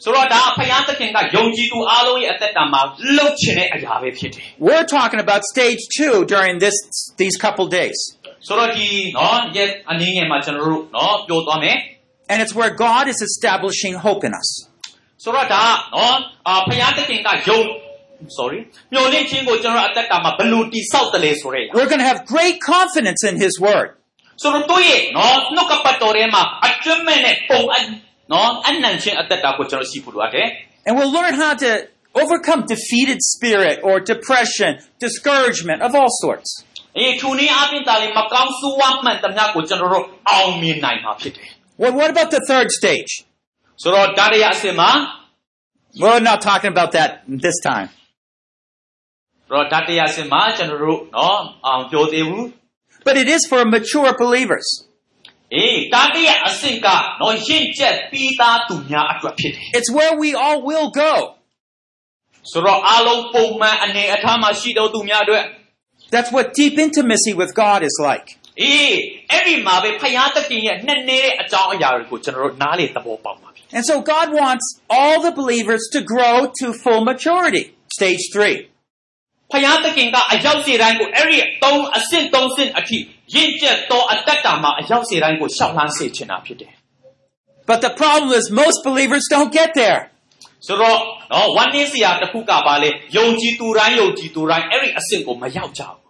[0.05, 2.81] ဆိုတော့ဒါဖယားသခင်ကယုံကြည်သူအားလုံးရဲ့အသက်တာမှာ
[3.16, 6.77] လှုပ်ချင်တဲ့အရာပဲဖြစ်တယ် We're talking about stage two during this
[7.21, 7.99] these couple days.
[8.25, 8.88] ။ဆိုတော့ဒီ
[9.19, 11.77] နော်ရဲ့အနေငယ်မှာကျွန်တော်တို့နော်ပြောသွားမယ်
[12.33, 14.66] And it's where God is establishing hope in us. ။
[18.37, 23.88] ဆိုတော့ဒါနော်အာဖယားသခင်ကယုံ sorry မျှော်လင့်ခြင်းကိုကျွန်တော်တို့အသက်တာမှာဘယ်လိုတိဆောက်တယ်လဲဆိုတဲ့အရာ We're going to have great confidence in His Word.
[24.42, 27.85] ဆိုတော့တို့ရဲ့နော်နှုတ်ကပတ်တော်ထဲမှာအကျွမ်းမဲ့နဲ့ပုံအပ်
[28.33, 30.47] နော်အနံ့ချင်းအသက်တာကိုကျွန်တော်ရှိဖို့လိုအပ်တယ်
[30.87, 31.71] And we'll learn how to
[32.23, 34.71] overcome defeated spirit or depression,
[35.07, 36.49] discouragement of all sorts.
[36.75, 41.49] ။အေးသူနည်းအပြင်တာလေမကောင်းဆိုးဝါးမှန်သမျှကိုကျွန်တော်တို့အောင်မြင်နိုင်မှာဖြစ်တယ်
[41.83, 43.11] Well, what about the third stage?
[43.49, 44.90] ။ဆိုတော့ဒါရရအစင်မှာ
[46.03, 47.11] We're not talking about that
[47.47, 47.88] this time.
[49.51, 52.45] ဆိုတော့ဒါတရအစင်မှာကျွန်တော်တို့နော်အောင်ပြောသေးဘူး
[53.07, 54.66] But it is for mature believers.
[55.14, 56.88] ။အေးဒါတရအစင်က
[57.21, 61.12] နော်ရှင်းချက်ပြီးသားသူများအတွက်ဖြစ်တယ် It's where we all will go.
[61.23, 65.45] ။ဆိုတော့အားလုံးပုံမှန်အနေအထားမှာရှိတော့သူများအတွက်
[66.14, 68.29] That's what deep intimacy with God is like.
[68.62, 68.92] အေး
[69.31, 74.66] အဲ့ဒီမှာပဲဖယားသခင်ရဲ့နှစ်နေတဲ့အကြောင်းအရာတွေကိုကျွန်တော်တို့နားလေသဘောပေါက်ပါပြီ And so God wants
[74.97, 77.64] all the believers to grow to full maturity.
[77.99, 78.57] Stage three.
[79.53, 82.99] ဖယားသခင်ကအရောက်စီတိုင်းကိုအဲ့ဒီသုံးအဆင့်သုံးဆင့်အထိ
[83.35, 86.73] ရင့်ကျက်သောအတ္တတာမှာအရောက်စီတိုင်းကိုရှောက်လှမ်းစေချင်တာဖြစ်တယ်
[87.71, 90.01] But the problem is most believers don't get there.
[90.66, 90.99] ဆိုတော့
[91.33, 96.07] နော်ဝမ်းနည်းစရာတစ်ခုကပါလေယုံကြည်သူတိုင်းယုံကြည်သူတိုင်းအဲ့ဒီအဆင့်ကိုမရောက်ကြဘူး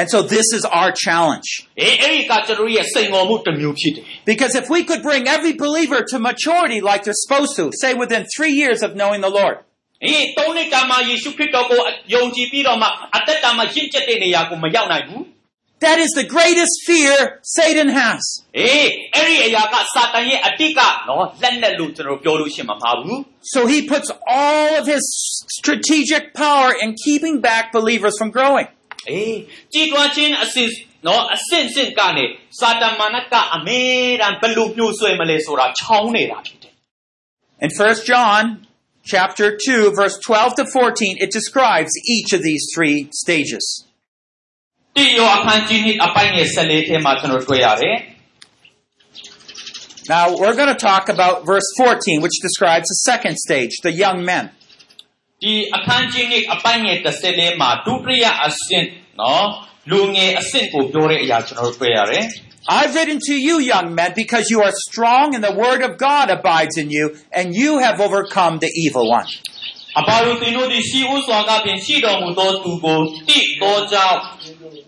[0.00, 1.48] And so this is our challenge.
[1.80, 7.90] အေးအဲ့ဒီကကျွန်တော်တို့ရဲ့စိန်ခေါ်မှုတစ်မျိုးဖြစ်တယ် Because if we could bring every believer to maturity like they're supposed to, say
[8.02, 9.56] within three years of knowing the Lord,
[10.04, 11.80] အေးသုံးနှစ်ကမှယေရှုခရစ်တော်ကို
[12.14, 15.22] ယုံကြည်ပြီးတော့မှအသက်တာမှာရင့်ကျက်တဲ့နေရာကိုမရောက်နိုင်ဘူး
[15.80, 18.22] that is the greatest fear Satan has.
[18.58, 23.18] အေးအဲ့ဒီအရာကစာတန်ရဲ့အတိတ်ကနော်လက်နဲ့လို့ကျွန်တော်ပြောလို့ရှရင်မပါဘူး
[23.54, 25.04] So he puts all of his
[25.58, 28.68] strategic power in keeping back believers from growing.
[29.10, 29.36] အေး
[29.72, 30.68] ကြည်တွားခြင်းအစစ်
[31.06, 32.24] နော်အစင့်စင့်ကနေ
[32.58, 33.80] စာတမန်နကအမေ
[34.20, 36.72] ရန်ဘယ်လိုညှို့ဆွဲမလဲဆိုတာချောင်းနေတာဖြစ်တယ်
[37.64, 38.44] In 1 John
[39.04, 43.64] chapter 2 verse 12 to 14 it describes each of these three stages.
[44.96, 47.96] တိရောအခန်းကြီးနှစ်အပိုင်းငယ်14ထဲမှာကျွန်တော်တွေ့ရတယ်
[50.14, 54.18] Now we're going to talk about verse 14 which describes the second stage, the young
[54.30, 54.44] men.
[55.42, 58.86] ဒီအခန်းကြီးနှစ်အပိုင်းငယ်14မှာဒုတိယအဆင့်
[59.20, 59.46] နော်
[59.90, 62.24] လူငယ်အဆင့်ကိုပြောတဲ့အရာကျွန်တော်တို့တွေ့ရတယ်
[62.68, 66.30] I've written to you young men because you are strong and the word of God
[66.30, 69.26] abides in you and you have overcome the evil one.
[69.98, 74.18] အပါလူသင်တို့သည်ရှိဥစွာကပင်ရှိတော်မူသောသူကိုတိသောကြောင့်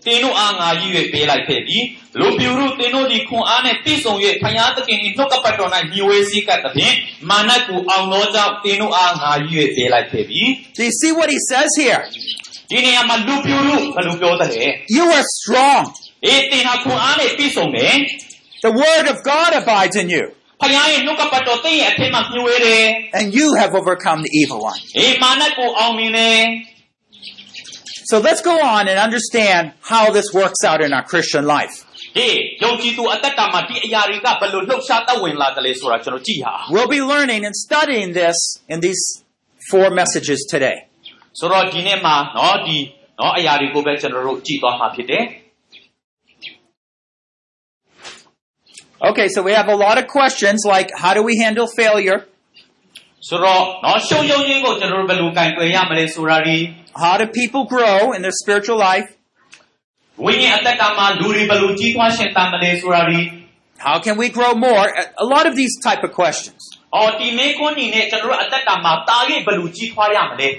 [0.05, 1.77] သင်တို့အားငါရည်၍ပေးလိုက်ခဲ့ပြီ
[2.19, 6.95] လူပြူတို့သင်တို့သည်ခွန်အားနှင့်ပြည့်စုံ၍ဖယားသခင်၏နှုတ်ကပတ်တော်၌ညီဝဲစည်းကပ်သဖြင့်
[7.29, 10.41] မာနကိုအောင်သောကြောင့်သင်တို့အားငါရည်၍ပေးလိုက်ခဲ့ပြီ
[10.77, 12.01] Do you see what he says here?
[12.69, 14.61] ဒီနေရာမှာလူပြူတို့ဘယ်လိုပြောသလဲ
[14.97, 15.83] You are strong.
[16.25, 17.93] အေးသင်ဟာခွန်အားနဲ့ပြည့်စုံတယ်
[18.65, 20.25] The word of God abides in you
[20.61, 22.83] ဖယားရဲ့နှုတ်ကပတ်တော်သင်ရဲ့အထက်မှာညီဝဲတယ်
[23.19, 24.79] and you have overcome the evil one.
[24.99, 26.39] အေးမာနကိုအောင်မြင်တယ်
[28.11, 31.75] So let's go on and understand how this works out in our Christian life.
[32.17, 38.37] ဟေးယုံကြည်သူအသက်တာမှာဒီအရာတွေကဘယ်လိုလှုပ်ရှားသက်ဝင်လာတယ်လဲဆိုတာကျွန်တော်ကြည့်ဟာ We'll be learning and studying this
[38.73, 39.03] in these
[39.69, 40.77] four messages today.
[41.39, 42.77] ဆိုတော့ဒီနေ့မှာเนาะဒီ
[43.17, 45.23] เนาะအရာတွေကိုပဲကျွန်တော်တို့ကြည့်သွားမှာဖြစ်တယ်
[49.09, 52.19] Okay, so we have a lot of questions like how do we handle failure?
[53.29, 56.57] ဆိုတော့เนาะရှုံယုံခြင်းကိုကျွန်တော်တို့ဘယ်လိုကင်တွယ်ရမလဲဆိုတာဒီ
[57.03, 59.07] How do people grow in their spiritual life?
[60.25, 63.21] ဝိညာဉ်အသက်တာမှာလူတွေဘယ်လိုကြီးထွားရှင်သန်မလဲဆိုတာဒီ
[63.87, 64.85] How can we grow more?
[65.01, 66.61] A a lot of these type of questions.
[66.95, 70.49] အော်ဒီမေခွန်းနေနဲ့ကျွန်တော်တို့အသက်တာမှာတာ၍ဘယ်လိုကြီးထွားရမလဲ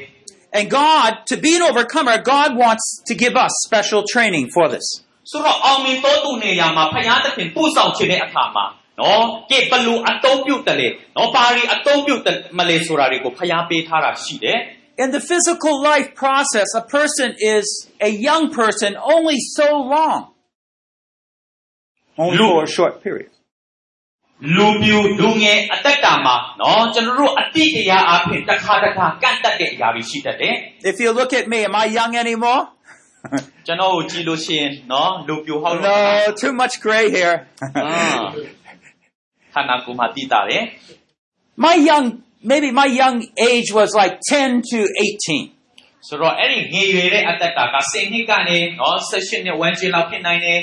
[0.57, 4.87] And God, to be an overcomer, God wants to give us special training for this.
[5.31, 8.65] ဆိုတော့အောင်မြင်တော်သူနေရာမှာဖယားသခင်ပို့ဆောင်ခြင်းတဲ့အခါမှာ
[9.01, 14.59] နော်ကဲဘလူအတုံးပြုတ်တယ်လေနော်ဘာရီအတုံးပြုတ်တယ်မလဲဆိုတာတွေကိုဖျားပေးထားတာရှိတယ်
[15.05, 17.67] In the physical life process, a person is
[18.09, 20.21] a young person only so long.
[22.17, 22.51] Only Look.
[22.53, 23.31] for a short period.
[24.57, 30.55] လူပြူလူငယ်အသက်တာမှာနော်ကျွန်တော်တို့အတိအကျအဖြစ်တစ်ခါတစ်ခါကန့်တက်တဲ့အရာတွေရှိတတ်တယ်
[30.91, 32.63] If you look at me, am I young anymore?
[33.67, 37.33] ကျွန်တော်ကိုကြည့်လို့ရှိရင်နော်လူပြူဟုတ်လို့ no, too much gray hair.
[39.55, 40.63] ခန္ဓာကိုယ်မှာတည်တာတယ်
[41.67, 42.07] my young,
[42.51, 43.17] maybe my young
[43.51, 44.79] age was like 10 to
[45.29, 46.09] 18.
[46.09, 50.61] ဆိုတော့အဲ့ဒီငယ်ရွယ်တဲ့အသက်တာက10နှစ်ကနေနော်16နှစ်ဝန်းကျင်လောက်ဖြစ်နိုင်တယ်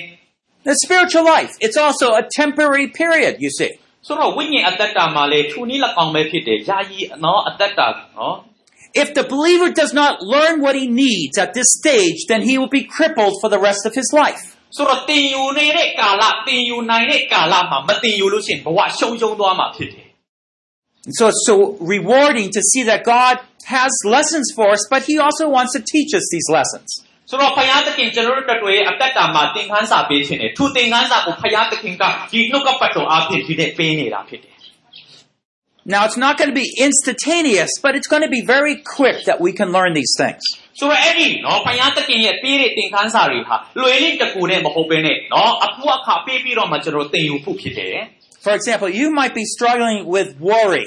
[0.69, 3.71] The spiritual life, it's also a temporary period, you see.
[4.07, 8.35] ဆိုတော့ဝိညာဉ်အသက်တာမှာလေထူနည်း၎င်းပဲဖြစ်တယ်ယာယီနော်အသက်တာနော်
[8.95, 12.73] If the believer does not learn what he needs at this stage, then he will
[12.79, 14.41] be crippled for the rest of his life.
[14.77, 20.07] ဆိုတော့တင်ယူနေတဲ့ကာလတင်ယူနိုင်တဲ့ကာလမှာမတင်ယူလို့ရှိရင်ဘဝရှုံးရှုံးသွားမှာဖြစ်တယ်
[21.07, 21.55] And so it's so
[21.95, 23.35] rewarding to see that God
[23.75, 26.89] has lessons for us, but he also wants to teach us these lessons.
[27.29, 34.54] ဆိုတော့ဖယားသခင်ကျွန်တော်တို့တတွေအသက်တာမှာသင်ခန်းစာပေးခြင်းနဲ့သူသင်ခန်းစာကိုဖယားသခင်ကဒီနှုတ်ကပတ်တော်အဖြစ်ဒီနဲ့ပေးနေတာဖြစ်တယ်
[35.85, 39.41] Now, it's not going to be instantaneous, but it's going to be very quick that
[39.41, 40.41] we can learn these things.
[40.79, 47.95] ဆိုတော့အဲ့ဒီနော်ဖယားသခင်ရဲ့ပေးတဲ့သင်ခန်းစာတွေဟာလွယ်လင့်တကူနဲ့မဟုတ်ဘဲနဲ့နော်အဖူအခါပေးပြီးတော့မှကျွန်တော်သင်ယူဖို့ဖြစ်တယ်
[48.45, 50.85] For example, you might be struggling with worry.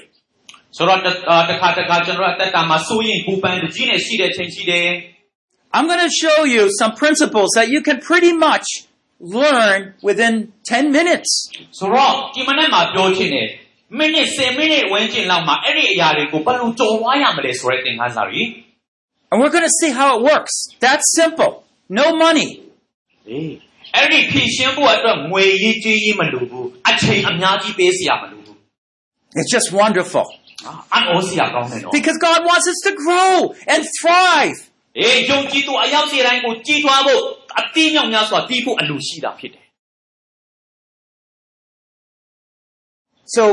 [0.77, 4.89] ဆိုတော့တအာတစ်ခါတစ်ခါကျွန်တော်အသက်တာမှာစိုးရင်ပူပန်တကြီးနဲ့ရှိတဲ့ချိန်ရှိတယ်
[5.77, 8.67] I'm going to show you some principles that you can pretty much
[9.39, 9.79] learn
[10.09, 10.35] within
[10.71, 11.31] 10 minutes.
[11.79, 13.49] ဆိုတော့ဒီမနေ့မှာပြောချင်တယ်
[13.99, 18.43] မိနစ်10မိနစ်ဝန်းကျင်လောက်မှာအဲ့ဒီအရာတွေကိုဘယ်လိုကြုံဝါရမလဲဆိုတဲ့သင်ခန်းစာတွေ
[19.31, 20.55] And we're going to see how it works.
[20.85, 21.53] That's simple.
[22.01, 22.49] No money.
[23.29, 23.53] အေး
[23.97, 28.57] အဲ့ဒီဖြည့်ရှင်းဖို့အတွက်ငွေရေးကြေးရေးမလိုဘူးအချိန်အများကြီးပေးစရာမလိုဘူး
[29.39, 30.27] It's just wonderful.
[30.95, 33.35] အံ့ဩစရာကောင်းတယ်နော် Because God wants us to grow
[33.73, 34.59] and thrive.
[34.99, 37.21] အေးယုံကြည်သူအယောက်စီတိုင်းကိုကြီးထွားဖို့
[37.59, 39.65] အတိအမြောက်များစွာပြီးဖို့အလိုရှိတာဖြစ်တယ်
[43.37, 43.45] So,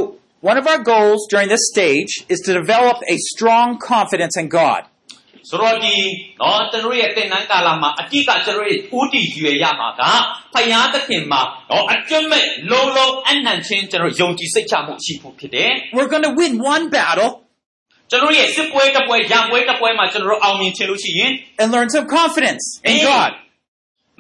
[0.50, 4.82] one of our goals during this stage is to develop a strong confidence in God.
[5.50, 5.96] ဆိုတော့ဒီ
[6.42, 10.02] နော်ကျွန်တော်ရဲ့တင်နန်းကာလမှာအတိကကျွန်တော်ရဲ့ဦးတည်ရွယ်ရမှာက
[10.54, 17.32] ဖယားသခင်မှာနော်အကျွတ်မဲ့လုံးလုံးအနံ့ချင်းကျွန်တော်ယုံကြည်စိတ်ချမှုရှိဖို့ဖြစ်တယ် We're going to win one battle
[18.10, 23.06] ကျွန်တော်ရဲ့စစ်ပွဲတစ်ပွဲရံပွဲတစ်ပွဲမှာကျွန်တော်အောင်မြင်ချင်လို့ရှိရင် and learn some confidence in Hey.
[23.10, 23.32] God.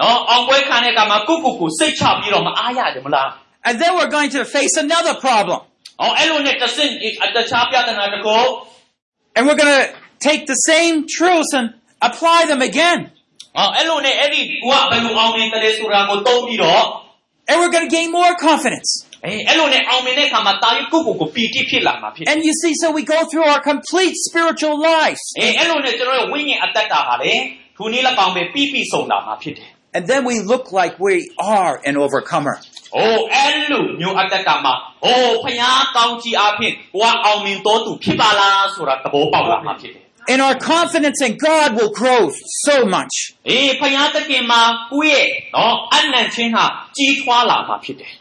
[0.02, 3.30] နော်အောင်ပွဲခံတဲ့အခါမှာကိုယ့်ကိုယ်ကိုစိတ်ချပြီးတော့မအားရတယ်မလား
[3.68, 5.60] And then we're going to face another problem.
[9.35, 13.11] And we're going to take the same truths and apply them again.
[17.49, 19.07] And we're going to gain more confidence.
[22.29, 25.21] And you see, so we go through our complete spiritual lives.
[29.95, 32.59] And then we look like we are an overcomer.
[32.96, 42.22] အိုးအဲ့လိုမျိုးအတ္တတာမှာဟိုဖျားကောင်းကြီးအဖြစ်ကိုကအောင်မြင်တော်သူဖြစ်ပါလားဆိုတာသဘောပေါက်လာမှာဖြစ်တယ် And our confidence in God will grow
[42.68, 43.14] so much.
[43.30, 46.66] ။အေးဖျားတခင်မှာကိုယ့်ရဲ့နော်အနံ့ချင်းဟာ
[46.98, 48.12] ကြီးထွားလာမှာဖြစ်တယ်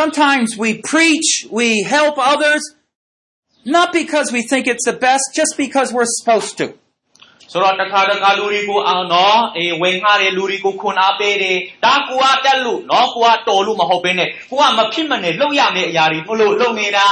[0.00, 2.62] Sometimes we preach, we help others,
[3.76, 6.81] not because we think it's the best, just because we're supposed to. ။
[7.52, 17.06] ဆိုတော့တစ်ခါတစ်ခါလူတွေကိုအောင်နော်အေးဝင်ငှတဲ့လူတွေကိုခွန်အားပေးတယ်။ဒါကိုကတက်လို့နော်ကိုကတော်လို့မဟုတ်ဘဲနဲ့ကိုကမဖြစ်မနဲ့လုပ်ရမယ့်အရာတွေတို့လို့လုပ်နေတာ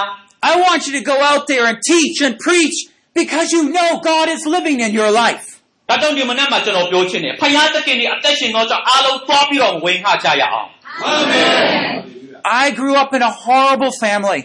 [0.50, 2.76] I want you to go out there and teach and preach
[3.20, 5.46] because you know God is living in your life.
[5.86, 10.68] ။ဒါကြောင့်ဒီမနေ့မှာကျွန်တော်ပြောချင်တယ်။ဖျားတခင်ဒီအသက်ရှင်သောကြောင့်အားလုံးသွားပြီးတော့ဝင်ငှကြရအောင်။
[12.62, 14.40] I grew up in a horrible family.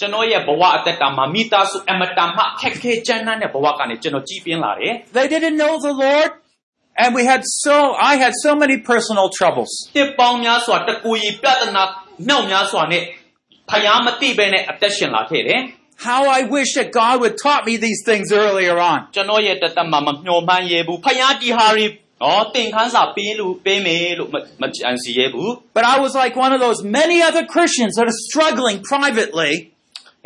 [0.00, 6.30] ကျွန်တော်ရဲ့ဘဝအသက်တာမှာမိသားစုအမတန်မှခက်ခဲကြမ်းတမ်းတဲ့ဘဝကနေကျွန်တော်ကြီးပြင်းလာတယ် They didn't know the Lord,
[7.02, 7.76] and we had so
[8.10, 9.72] I had so many personal troubles.
[9.84, 11.82] ။တစ်ပေါင်းများစွာတကူရီပြဿနာ
[12.28, 13.02] နှောက်များစွာနဲ့
[13.70, 15.60] ဖယားမတိပဲနဲ့အသက်ရှင်လာခဲ့တယ်
[16.08, 18.98] How I wish that God would taught me these things earlier on.
[19.08, 21.86] ။ကျွန်တော်ရဲ့တသက်မှာမမျှော်မှန်းရဲဘူး။ဖယားဒီဟာရီ
[22.22, 29.72] နော်သင်ခန်းစာပေးလို့ပေးမယ်လို့မမကြံစီရဲဘူး But I was like one of those many other Christians that are struggling privately. ။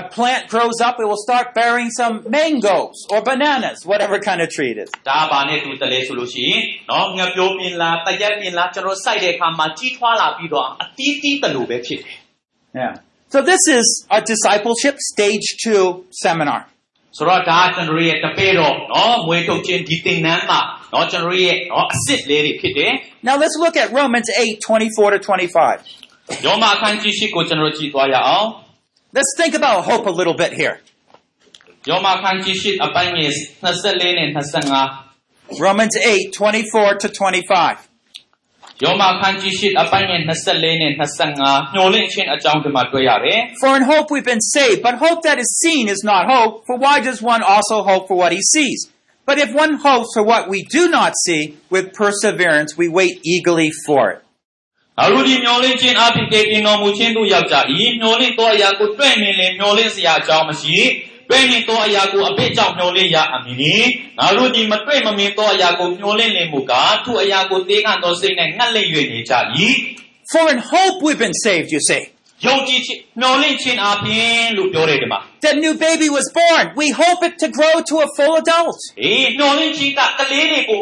[0.00, 4.48] a plant grows up, it will start bearing some mangoes or bananas, whatever kind of
[4.56, 4.90] tree it is.
[5.08, 12.16] ဒါဘာနဲ့တူတယ်လဲဆိုလို့ရှိရင်နော်ငါပြောပြင်းလားတရက်ပြင်းလားကျွန်တော်စိုက်တဲ့အခါမှာကြီးထွားလာပြီးတော့အတီးတီးတလို့ပဲဖြစ်တယ်
[12.80, 12.92] Yeah.
[13.32, 13.86] So this is
[14.18, 15.84] a discipleship stage two
[16.24, 16.60] seminar.
[17.16, 20.60] ဆိုတော့ဒါကျွန်တော်ရဲ့တပည့်တော်နော်မွေးထုတ်ခြင်းဒီသင်တန်းမှာ
[20.92, 22.92] နော်ကျွန်တော်ရဲ့နော်အစ်စ်လေးတွေဖြစ်တယ်
[23.28, 26.44] Now let's look at Romans 8, 24 to 25.
[26.44, 28.46] ယောမအခန်းကြီးရှိကိုကျွန်တော်ကြည့်သွားရအောင်
[29.16, 30.76] Let's think about hope a little bit here.
[31.90, 33.30] ယောမအခန်းကြီးရှိအပိုင်းငယ်
[33.62, 34.28] 24နဲ့
[34.94, 37.76] 25 Romans 8, 24 to 25.
[38.84, 40.92] ယောမအခန်းကြီးရှိအပိုင်းငယ်24နဲ့
[41.32, 46.76] 25ညှို့လင့်ခြင်းအကြောင်းဒီမှာတွေ့ရတယ် For in hope we've been saved, but hope that is seen is not hope, for
[46.84, 48.80] why does one also hope for what he sees?
[49.28, 51.42] But if one hopes for what we do not see,
[51.74, 54.18] with perseverance we wait eagerly for it.
[54.99, 57.55] ငါတို့ဒီမျောလင့်ခြင်းအဖြစ်တည်တင်တော်မူခြင်းတို့ရောက်ကြ၏
[58.01, 60.77] မျောလင့်သောအရာကိုတွေ့မြင်လင်မျောလင့်စရာအကြောင်းမရှိ
[61.29, 63.75] တွေ့မြင်သောအရာကိုအပြစ်ကြောင့်မျောလင့်ရအမည်နီ
[64.19, 69.33] ငါတို့ဒီမတွေ့မမြင်သောအရာကိုမျောလင့်လင်မူကားသူအရာကိုတေးခံသောစိတ်နဲ့ငတ်လင့်၍နေကြ၏
[70.31, 72.01] For in hope we've been saved, you say.
[72.47, 76.63] ယုံကြည်ခြင်းမျောလင့်ခြင်းအပြင်လို့ပြောတယ်ဒီမှာ That new baby was born.
[76.81, 78.79] We hope it to grow to a full adult.
[79.03, 80.81] အေးမျောလင့်ခြင်းကကလေးတွေကို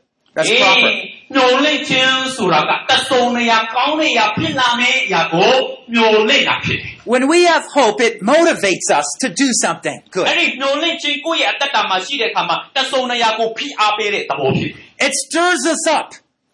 [0.36, 0.92] That's proper.
[1.34, 5.52] ညှော်လင့်ခြင်းဆိုတာကတဆုံနေရကောင်းနေရဖြစ်လာမယ့်အရာကို
[5.94, 10.26] ညှော်လင့်တာဖြစ်တယ် When we have hope, it motivates us to do something ။ good.
[10.28, 16.08] အဲ့ဒီညှော်လင့်ခြင်းကိုယ့်ရဲ့အသက်တာမှာရှိတဲ့အခါမှာတဆုံနေရကိုဖိအားပေးတဲ့သဘောဖြစ်တယ် It stirs us up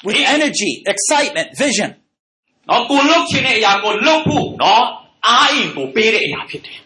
[0.07, 1.91] with energy, excitement, vision.
[2.31, 4.85] ။နော်ကိုလုတ်ခြင်းတဲ့အရာကိုလုတ်ဖို့နော်
[5.27, 6.79] အားအင်ကိုပေးတဲ့အရာဖြစ်တယ်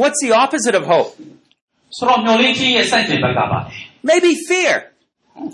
[0.00, 1.10] What's the opposite of hope?
[1.56, 3.76] ။ဆိုတော့ညှော်လင့်ခြင်းရဲ့စန့်ကျင်ဘက်ကပါလေ
[4.10, 4.93] Maybe fear. ။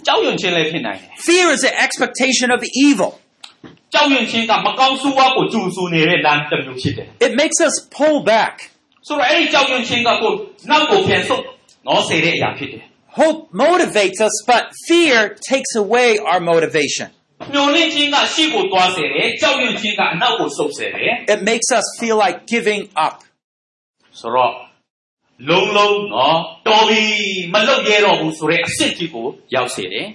[0.06, 3.10] ကြောက်ရွံ့ခြင်းလည်းဖြစ်နိုင်တယ် Fear is the expectation of evil.
[3.18, 8.54] ။ကြောက်ရွံ့ခြင်းကမကောင်းဆိုးဝါးကိုကြိုးဆိုနေတဲ့လမ်းတစ်မျိုးဖြစ်တယ် It makes us pull back.
[8.82, 10.32] ။ဆိုတော့အဲ့ဒီကြောက်ရွံ့ခြင်းကကို
[10.70, 11.42] နောက်ကိုပြန်ဆုတ်
[11.86, 12.84] နော်စေတဲ့အရာဖြစ်တယ်
[13.18, 15.18] Hope motivates us, but fear
[15.50, 17.06] takes away our motivation.
[17.34, 23.14] ။ညှော်လင့်ခြင်းကရှေ့ကိုသွားစေတယ်။ကြောက်ရွံ့ခြင်းကအနောက်ကိုဆုတ်စေတယ် It makes us feel like giving up.
[23.70, 24.52] ။ဆိုတော့
[25.48, 27.02] လုံးလုံးနော်တော်ပြီ
[27.54, 30.06] မလုပ်ရတော့ဘူးဆိုတဲ့အစ်စ်ကြီးကိုရောက်စေတယ်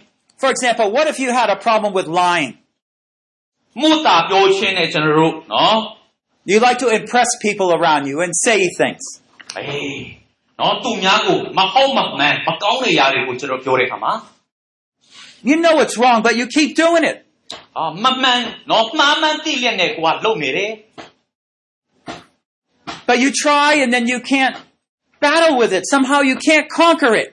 [0.42, 2.52] For example, what if you had a problem with lying?
[2.58, 5.78] ။မှုတာပြောခြင်းနဲ့ကျွန်တော်တို့နော်
[6.52, 9.04] You like to impress people around you and say things.
[9.58, 10.02] အေး
[10.60, 14.14] နော်သူများကိုမဟုတ်မမှန်မကောင်းတဲ့ຢာတွေကိုကျွန်တော်ပြောတဲ့အခါမှာ
[15.50, 17.18] You know it's wrong, but you keep doing it.
[17.78, 18.40] အာမမှန်
[18.72, 20.72] နော်မှားမှန်သိလျက်နဲ့ကိုကလုံနေတယ်
[23.08, 24.56] But you try and then you can't
[25.22, 25.84] battle with it.
[25.94, 27.30] Somehow you can't conquer it.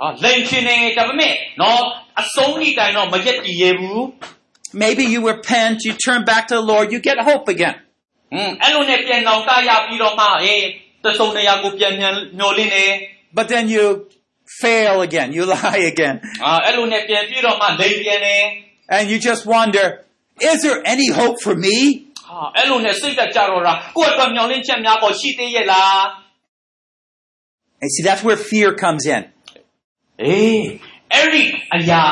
[0.00, 1.80] ဟာလိန်ချင်းနေဒါပေမဲ့နော်
[2.20, 4.00] အဆုံးဤတိုင်တော့မရက်တည်ရဘူး
[4.84, 7.76] Maybe you repent, you turn back to the Lord, you get hope again.
[8.32, 10.62] ဟွန်းအဲ့လိုနဲ့ပြန်တော့ကရပြီးတော့မှအေး
[11.04, 12.86] တဆုံနေရာကိုပြန်ပြန်ညှော်လင်းနေ
[13.38, 13.84] But then you
[14.62, 16.16] fail again, you lie again.
[16.44, 18.36] အာအဲ့လိုနဲ့ပြန်ပြီးတော့မှလိန်ပြန်နေ
[18.96, 19.86] And you just wonder,
[20.50, 21.76] is there any hope for me?
[22.28, 25.96] ဟာအဲ့လိုနဲ့စိတ်ကကြတော့တာကိုယ့်အတွက်မျောလင်းချက်များပေါ်ရှိသေးရဲ့လား
[27.82, 29.22] And see, that's where fear comes in.
[30.22, 30.62] အေး
[31.12, 31.42] အဲ့ဒီ
[31.76, 32.02] အရာ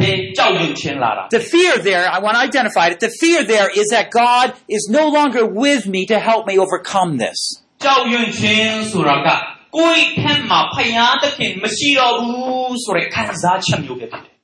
[0.00, 2.96] ဘယ်ကြောက်ရွံ့ခြင်းလာတာ The fear there, I want to identify it.
[3.06, 4.46] The fear there is that God
[4.76, 7.38] is no longer with me to help me overcome this.
[7.84, 9.28] ကြောက်ရွံ့ခြင်းဆိုတာက
[9.76, 14.34] ကိုယ့်ထက်မှာဖယားသခင်မရှိတော့ဘူးဆိုတဲ့ခံစားချက်မျိုးပဲဖြစ်တယ်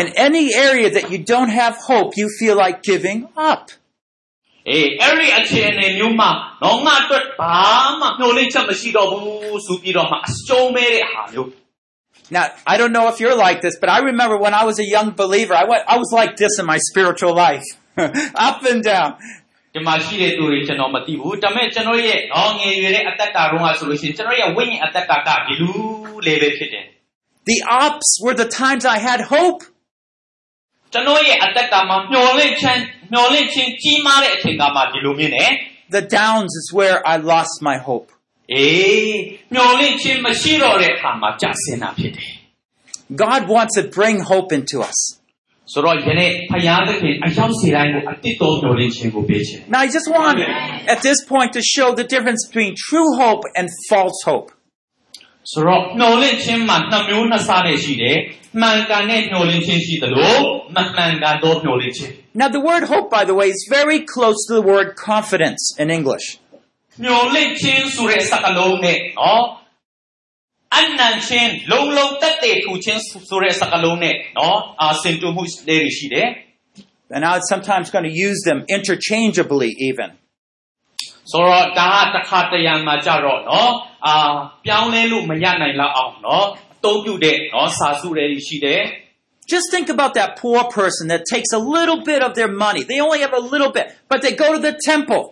[0.00, 3.18] In any area that you don't have hope, you feel like giving
[3.50, 3.64] up.
[4.70, 6.30] အေးအဲ့ဒီအခြေအနေမျိုးမှာ
[6.62, 7.56] တော့ငါအတွက်ဘာ
[8.00, 11.50] မှမျှော်လင့်ချက်မရှိတော့ဘူးဆိုပြီးတော့မှအရှုံးမဲ့တဲ့ဟာမျိုး
[12.30, 14.86] Now, I don't know if you're like this, but I remember when I was a
[14.96, 17.66] young believer, I, went, I was like this in my spiritual life.
[18.46, 19.10] Up and down.
[19.74, 25.70] ဒီမှာရှိတဲ့သူတွေကျွန်တော်မသိဘူးဒါပေမဲ့ကျွန်တော်ရဲ့တော့ငယ်ရွယ်တဲ့အသက်တာတုန်းကဆိုလို့ရှိရင်ကျွန်တော်ရဲ့ဝိညာဉ်အသက်တာကဒီလူ
[26.26, 26.84] လေးပဲဖြစ်တယ်
[27.50, 29.60] The ups were the times I had hope.
[30.92, 32.80] ကျွန်တော်ရဲ့အသက်တာမှာမျှော်လင့်ခြင်း
[33.12, 35.50] မျှော်လင့်ခြင်းကြီးမားတဲ့အချိန်ကမှဒီလိုမျိုးနဲ့
[35.96, 38.08] The downs is where I lost my hope.
[38.54, 39.14] အေး
[39.54, 42.30] မျှော်လင့်ခြင်းမရှိတော့တဲ့အခါမှာကြာစင်တာဖြစ်တယ်
[43.24, 44.98] God wants to bring hope into us.
[45.72, 50.36] ဆိုတော့ယနေ့ဖယားသခင်အရောက်စေတိုင်းကိုအတိတ်တော်မျှော်လင့်ခြင်းကိုပေးခြင်း Now, I just want
[50.94, 54.48] at this point to show the difference between true hope and false hope.
[55.52, 58.18] ဆိုတော့မျှော်လင့်ခြင်းမှာနှစ်မျိုးနှစ်စားနဲ့ရှိတယ်
[58.60, 60.34] မှန်ကန်တဲ့မျှော်လင့်ခြင်းရှိသလို
[60.74, 65.86] မမှန်ကန်သောမျှော်လင့်ခြင်း Now, the word hope, by the way, is very close to the word confidence in
[65.98, 66.26] English.
[67.02, 69.44] မျှော်လင့်ခြင်းဆိုတဲ့စကားလုံးနဲ့နော်
[70.76, 76.28] အနန္ချင်းလုံလုံတက်တဲ့ထူခြင်းဆိုတဲ့စကားလုံးနဲ့နော်အာစင်တူမှုလေးတွေရှိတယ်
[77.16, 80.08] And I'm sometimes going to use them interchangeably, even.
[81.32, 83.70] ဆိုတော့ဒါကတစ်ခါတရံမှာကြတော့နော်
[84.06, 84.14] အာ
[84.64, 88.82] ပြောင်းလဲလို့မရနိုင်လောက်အောင်နော်အသုံးပြုတဲ့နော်စာစုတွေရှိတယ်
[89.52, 92.82] Just think about that poor person that takes a little bit of their money.
[92.90, 95.24] They only have a little bit, but they go to the temple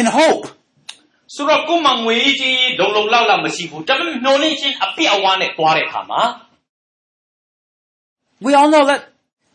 [0.00, 0.44] in hope.
[1.36, 6.22] ဆိုတော့ကိုယ်မငွေကြီးလုံလုံလောက်လောက်မရှိဘူးဒါပေမဲ့မျောလင့်ခြင်းအပြည့်အဝနဲ့တွားတဲ့အခါမှာ
[8.44, 9.00] We all know that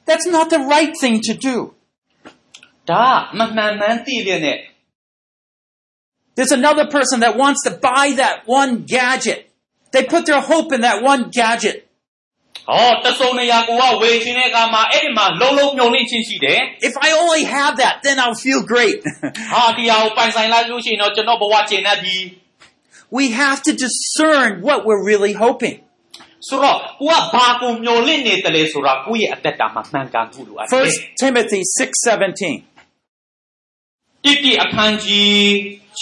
[0.07, 1.55] that's not the right thing to do.
[6.34, 9.50] There's another person that wants to buy that one gadget.
[9.92, 11.88] They put their hope in that one gadget.
[16.80, 19.02] If I only have that, then I'll feel great.
[23.10, 25.80] we have to discern what we're really hoping.
[30.70, 32.64] First Timothy six seventeen.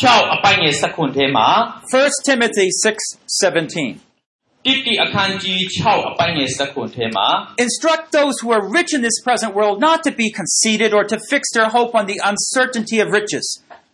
[0.01, 1.47] 6အပိုင်းငယ်7ထဲမှာ
[1.93, 4.05] 1 Timothy 6:17.
[4.65, 7.27] တိတိအခန်းကြီး6အပိုင်းငယ်7ထဲမှာ
[7.65, 11.17] Instruct those who are rich in this present world not to be conceited or to
[11.31, 13.45] fix their hope on the uncertainty of riches,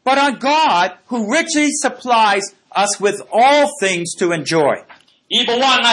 [0.08, 2.46] but on God who richly supplies
[2.84, 4.76] us with all things to enjoy.
[5.38, 5.64] ဤဘဝ၌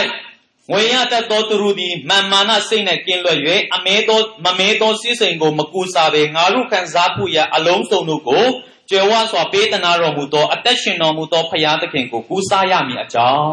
[0.73, 3.41] ဝေရတတ်သောသူတို့သည်မာမာနစိတ်နှင့်ကင်းလွတ်၍
[3.75, 8.47] အမဲသောမမဲသောစိစိမ်ကိုမကူစားဘဲငါတို့ခံစားဖို့ရအလုံးစုံတို့ကို
[8.93, 13.53] ကျွယ်ဝစွာပေးသနာတော်မူသောအသက်ရှင်တော်မူသောဖရာသခင်ကိုကူစားရမည်အကြောင်း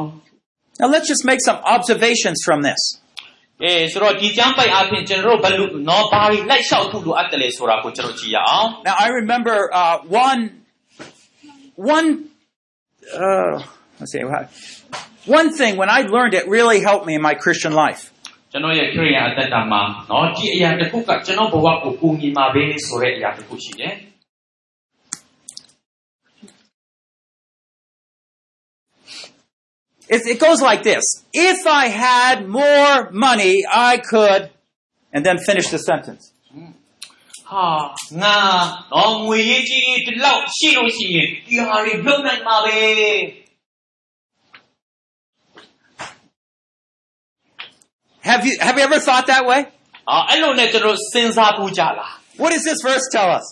[0.80, 2.82] Now let's just make some observations from this.
[3.64, 9.96] အဲဆိုတော့ဒီကျမ်းပိုက်အပြင်ကျွန်တော်တို့ဘယ်လိုနော်ဘာတွေလိုက်လျှောက်ဖို့လိုအပ်တယ်လဲဆိုတာကိုကျွန်တော်ကြည့်ရအောင် Now I remember uh,
[10.26, 10.42] one
[11.96, 12.08] one
[13.24, 13.54] uh,
[14.00, 14.50] let's see what-
[15.40, 18.02] one thing when I learned it really helped me in my Christian life.
[18.52, 23.94] ကျွန်တော်ရဲ့ခရိယာအသက်တာမှာနော်ဒီအရာတစ်ခုကကျွန်တော်ဘဝကိုကူညီမှာပဲဆိုတဲ့အရာတစ်ခုရှိတယ်
[30.10, 31.04] It, it goes like this.
[31.34, 34.52] If I had more money, I could,
[35.14, 36.32] and then finish the sentence.
[37.52, 37.68] ဟာ
[38.24, 38.38] ငါ
[38.94, 42.80] တော့ငွေရေးကြီးဒီလောက်ရှိလို့ရှိရင်ဒီဟာတွေလုပ်နိုင်မှာပဲ
[48.30, 49.60] Have you, have you ever thought that way?
[50.10, 53.46] ဟာအဲ့လိုနဲ့ကျွန်တော်စဉ်းစားဖို့ကြလား What does this verse tell us?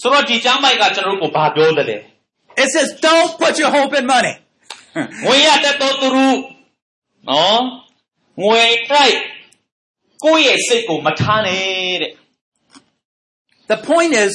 [0.00, 1.98] ဆိုတော့ဒီကျမ်းပိုက်ကကျွန်တော်တို့ကိုဘာပြောတယ်လဲ
[2.62, 4.34] It says, don't put your hope in money.
[5.24, 6.38] ငွေရတတ်တော်သူတို့
[7.28, 7.62] နော်
[8.42, 9.16] ငွေတိုက်
[10.24, 12.12] ကိုယ့်ရဲ့စိတ်ကိုမထားနဲ့တဲ့
[13.72, 14.32] The point is,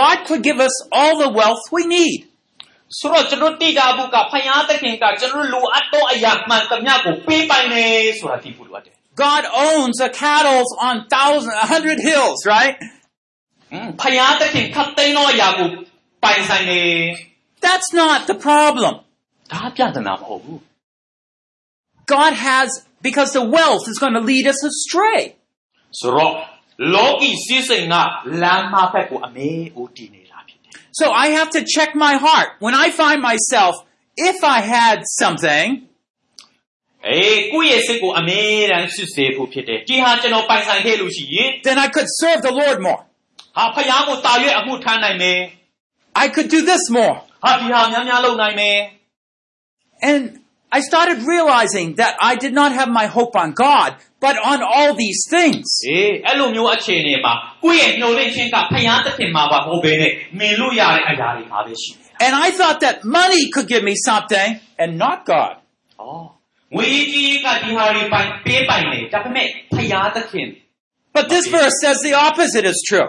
[0.00, 2.20] God could give us all the wealth we need.
[2.98, 12.74] ဆိုတော့ကျွန်တော်တိတာဘူးကဖယားသခင်ကကျွန်တော်လိုအပ်သောအရာမှန်သမျှကိုပေးပိုင်တယ်ဆိုတာသိဖို့လိုအပ်တယ် God owns the cattle on thousand, a hundred hills, right?
[13.70, 15.68] ဟွန်းဖယားသခင်ခတ်သိမ်းသောအရာကို
[16.24, 17.00] ပိုင်ဆိုင်တယ်
[17.66, 18.92] That's not the problem.
[19.52, 20.60] ဒါပြဿနာမဟုတ်ဘူး
[22.14, 22.68] God has,
[23.06, 25.20] because the wealth is going to lead us astray.
[26.00, 26.32] ဆိုတော့
[26.94, 27.94] လောကီစည်းစိမ်က
[28.42, 32.48] လမ်းမဖက်ကိုအမေဦးတည်နေတာဖြစ်တယ် So I have to check my heart.
[32.64, 33.74] When I find myself,
[34.30, 35.66] if I had something,
[37.08, 43.02] အေးကိုယ့်ရဲ့စိတ်ကိုအမေတမ်းစစ်ဆေးဖို့ဖြစ်တယ်ဒီဟာကျွန်တော်ပိုင်ဆိုင်ခဲ့လို့ရှိရင် then I could serve the Lord more.
[43.56, 45.38] ဟာဖယားကိုတာရွက်အမှုထမ်းနိုင်မယ်
[46.24, 47.14] I could do this more.
[47.44, 48.76] ဟာဒီဟာများများလုပ်နိုင်မယ်
[50.10, 50.22] And
[50.70, 54.94] I started realizing that I did not have my hope on God, but on all
[54.94, 55.66] these things.
[55.86, 57.32] အေးအဲ့လိုမျိုးအခြေအနေမှာ
[57.64, 64.48] ကိုယ့်ရဲ့ညှို့လင့်ခြင်းကဖယားသခင်မှာပါမဟုတ်ဘဲနဲ့မင်းလို့ရတဲ့အရာတွေမှာပဲရှိတယ် And I thought that money could give me something
[64.82, 65.54] and not God.
[65.58, 66.02] ။ဩ
[66.74, 70.48] ငွေကြီးကဒီဟာတွေပိုင်ပေးပိုင်တယ်ဒါပေမဲ့ဖယားသခင်
[71.16, 73.08] But this verse says the opposite is true.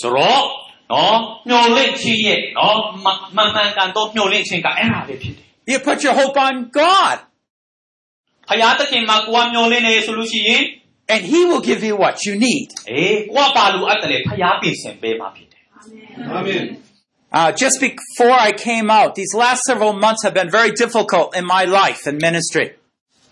[0.00, 0.44] ဆိုတော့
[0.92, 3.06] နော်ညှို့လင့်ခြင်းရဲ့နော်မ
[3.36, 7.16] မန်မှန်ကန်တော့ညှို့လင့်ခြင်းကအဲ့ဒါပဲဖြစ်တယ် You put your hope on God,
[7.86, 10.62] ။ဖယားသခင်မှာကိုကညှို့လင့်နေဆိုလို့ရှိရင်
[11.12, 12.68] and He will give you what you need.
[12.90, 15.62] အေးကိုကပါလို့အပ်တယ်လေဖယားပြင်ဆင်ပေးမှာဖြစ်တယ်
[17.38, 21.44] Uh, just before I came out, these last several months have been very difficult in
[21.44, 22.66] my life and ministry.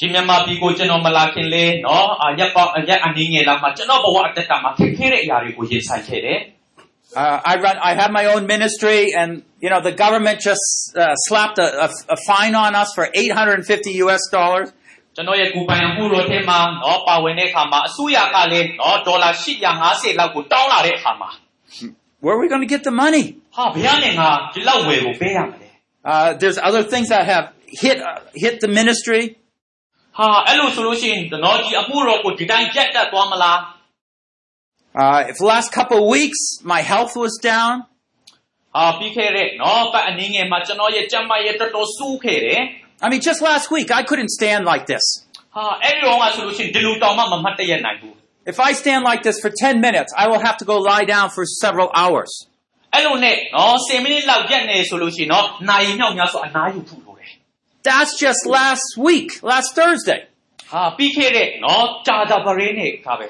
[0.00, 6.40] ဒီမြန်မာပြည်ကိုကျွန်တော်မလာခင်လေနော်အရက်ပေါက်အရက်အနေငယ်လောက်မှာကျွန်တော်ဘဝအတ္တမှာခက်ခဲတဲ့အရာတွေကိုရင်ဆိုင်ခဲ့တယ်
[7.16, 7.76] Uh, I run.
[7.90, 9.30] I have my own ministry, and
[9.64, 10.66] you know the government just
[10.96, 14.22] uh, slapped a, a, a fine on us for 850 U.S.
[14.38, 14.68] dollars.
[15.16, 19.30] ကျွန်တော်ရဲ့ကိုယ်ပိုင်အမှုတော်ထဲမှာနော်ပါဝင်တဲ့အခါမှာအစိုးရကလည်းနော်ဒေါ်လာ
[19.74, 21.30] 850လောက်ကိုတောင်းလာတဲ့အခါမှာ
[22.22, 23.24] Where are we going to get the money?
[23.56, 25.68] ဟာဘယ်ကနေငါဒီလောက်ဝယ်ကိုပေးရမလဲ
[26.12, 27.46] Uh, there's other things that have
[27.82, 29.22] hit uh, hit the ministry.
[30.18, 33.58] ဟာအဲ့လိုဆိုလို့ရှိရင်နော်ဒီအမှုတော်ကိုဒီတိုင်းရက်တက်သွားမလား
[35.02, 36.40] Uh, if the last couple of weeks
[36.72, 37.74] my health was down,
[38.76, 42.60] ဟာပြီးခဲ့တဲ့နော်ပတ်အနေငယ်မှာကျွန်တော်ရဲ့ကြမ်းမရဲ့တော်တော်စူးခဲ့တယ်
[43.04, 45.04] I mean, just last week I couldn't stand like this.
[45.56, 48.14] ဟာအဲ့ဒီတော့ကဆိုလို့ရှိရင်ဒီလိုတောင်မှမမှတ်တရနိုင်ဘူး
[48.52, 51.26] If I stand like this for 10 minutes, I will have to go lie down
[51.34, 52.30] for several hours.
[52.94, 57.30] အဲ့လိုနဲ့နော်10မိနစ်လောက်ရက်နေဆိုလို့ရှိရင်နော်နိုင်မြောက်များဆိုအနားယူဖို့လိုတယ်
[57.88, 60.20] That's just last week, last Thursday.
[60.72, 63.28] ဟာပြီးခဲ့တဲ့နော်ကြာတာပရင်းနေခါပဲ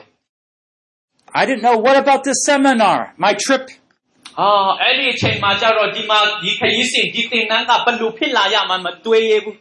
[1.41, 3.65] I didn't know what about this seminar, my trip.
[4.39, 4.51] ဟာ
[4.83, 9.57] အဲ့ဒီအချိန်မှာကျတော့ဒီမှာဒီခရီးစဉ်ဒီသင်တန်းကဘယ်လိုဖြစ်လာရမှမတွေးရဘူး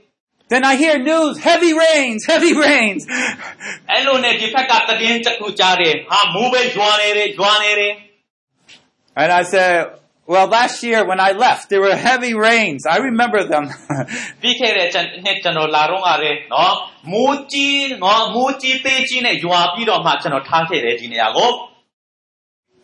[0.52, 3.02] Then I hear news, heavy rains, heavy rains.
[3.91, 7.94] အဲ့လိုနဲ့ဒီဖက်ကသတင်းတစ်ခုကြားတယ်ဟာမိုးပဲရွာနေတယ်ရွာနေတယ်
[9.22, 9.76] And I said,
[10.34, 12.82] well, last year when I left, there were heavy rains.
[12.96, 13.64] I remember them.
[14.41, 14.88] ပြီးခဲ့တဲ့
[15.26, 16.74] နှစ်ကျွန်တော်လာတော့ကလည်းနော်
[17.12, 21.52] မိုးကြီးနော်မိုးကြီးသေးကြီးနဲ့ရွာပြီးတော့မှကျွန်တော်ထားခဲ့တယ်ဒီနေရာကို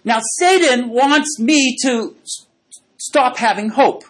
[0.10, 1.94] now, Satan wants me to
[2.32, 2.46] s-
[3.08, 4.02] stop having hope.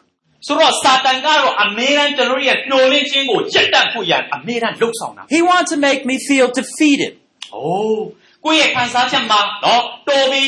[0.47, 7.11] ဆိုတော့စာတန်ကတော့အမေရန်ကျွန်တော်ရဲ့နှိုးလင်းခြင်းကိုရက်တက်ဖို့ရန်အမေရန်လှုပ်ဆောင်တာ He wants to make me feel defeated.
[7.35, 8.03] ။အိုး
[8.45, 10.45] ကိုယ့်ရဲ့ခံစားချက်မှာနော်တော်ပြီ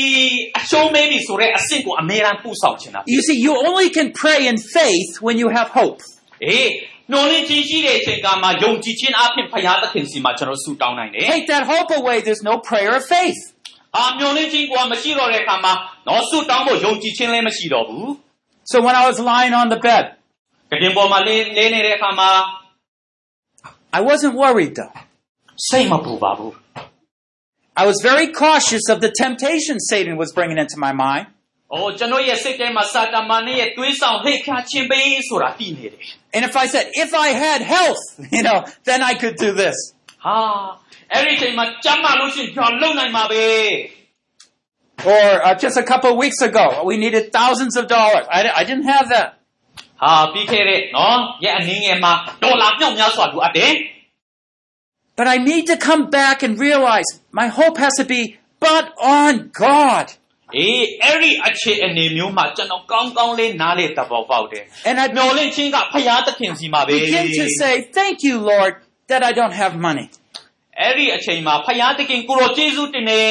[0.58, 6.00] အရှုံးမေးပြီဆိုတဲ့အဆင့်ကိုအမေရန်ပူဆောင်ချင်တာ You see, you only can pray in faith when you have hope.
[6.24, 6.68] ။အေး
[7.12, 13.42] နှိုးလင်းခြင်းရှိတဲ့အချိန်ကမှယုံကြည်ခြင်းအပြင်ဖရာသခင်စီမှာကျွန်တော်ဆုတောင်းနိုင်တယ် Take that hope away, there's no prayer of faith.
[13.72, 15.74] ။အာမျော်လင့်ခြင်းကမရှိတော့တဲ့အခါမှာ
[16.08, 18.08] နော်ဆုတောင်းဖို့ယုံကြည်ခြင်းလည်းမရှိတော့ဘူး
[18.72, 20.06] So when I was lying on the bed,
[20.40, 22.30] ။ကတင်ပေါ်မှာလေးလေးနေတဲ့အခါမှာ
[23.98, 24.94] I wasn't worried though.
[25.70, 26.52] စိတ်မပူပါဘူး
[27.82, 31.28] I was very cautious of the temptation Satan was bringing into my mind.
[31.52, 36.04] ။အိုးကျွန်တော်ရဲ့စိတ်ထဲမှာစာတမန်ရဲ့တွေးဆောင်ဟိတ်ခါခြင်းပေးဆိုတာတည်နေတယ်
[36.36, 38.04] And if I said, if I had health,
[38.36, 39.78] you know, then I could do this.
[40.06, 40.38] ။ဟာ
[41.14, 43.46] အဲ့ဒီအချိန်မှာကြမ်းမှလို့ရှိရင်ကျွန်တော်လုံနိုင်မှာပဲ
[45.16, 48.24] Or uh, just a couple of weeks ago, we needed thousands of dollars.
[48.38, 49.28] I, I didn't have that.
[49.34, 53.72] ။ဟာပြီးခဲ့တဲ့နော်ရဲ့အနေငယ်မှာဒေါ်လာမြောက်များစွာလိုအပ်တယ်
[55.18, 58.22] But I need to come back and realize my hope has to be
[58.60, 58.86] but
[59.20, 60.06] on God.
[60.52, 68.74] ။အေးအဲ့ဒီအခြေအနေမျိုးမှာကျွန်တော်ကောင်းကောင်းလေးနားလေသဘောပေါက်တယ် And I ။မျော်လင့်ခြင်းကဖရာသခင်စီမှာပဲ begin to say, thank you, Lord,
[69.10, 70.08] that I don't have money.
[70.82, 73.22] အဲ့ဒီအချိန်မှာဖရာသခင်ကိုရောကျေးဇူးတင်နေ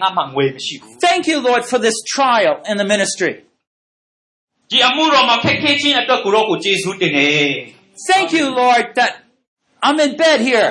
[0.00, 3.32] ငါမှငွေမရှိဘူး Thank you, Lord, for this trial in the ministry.
[3.40, 7.30] ။ဒီအမှုတော်မှာခက်ခဲခြင်းအတွက်ကိုရောကိုကျေးဇူးတင်နေ
[8.10, 9.12] Thank you, Lord, that
[9.86, 10.70] I'm in bed here,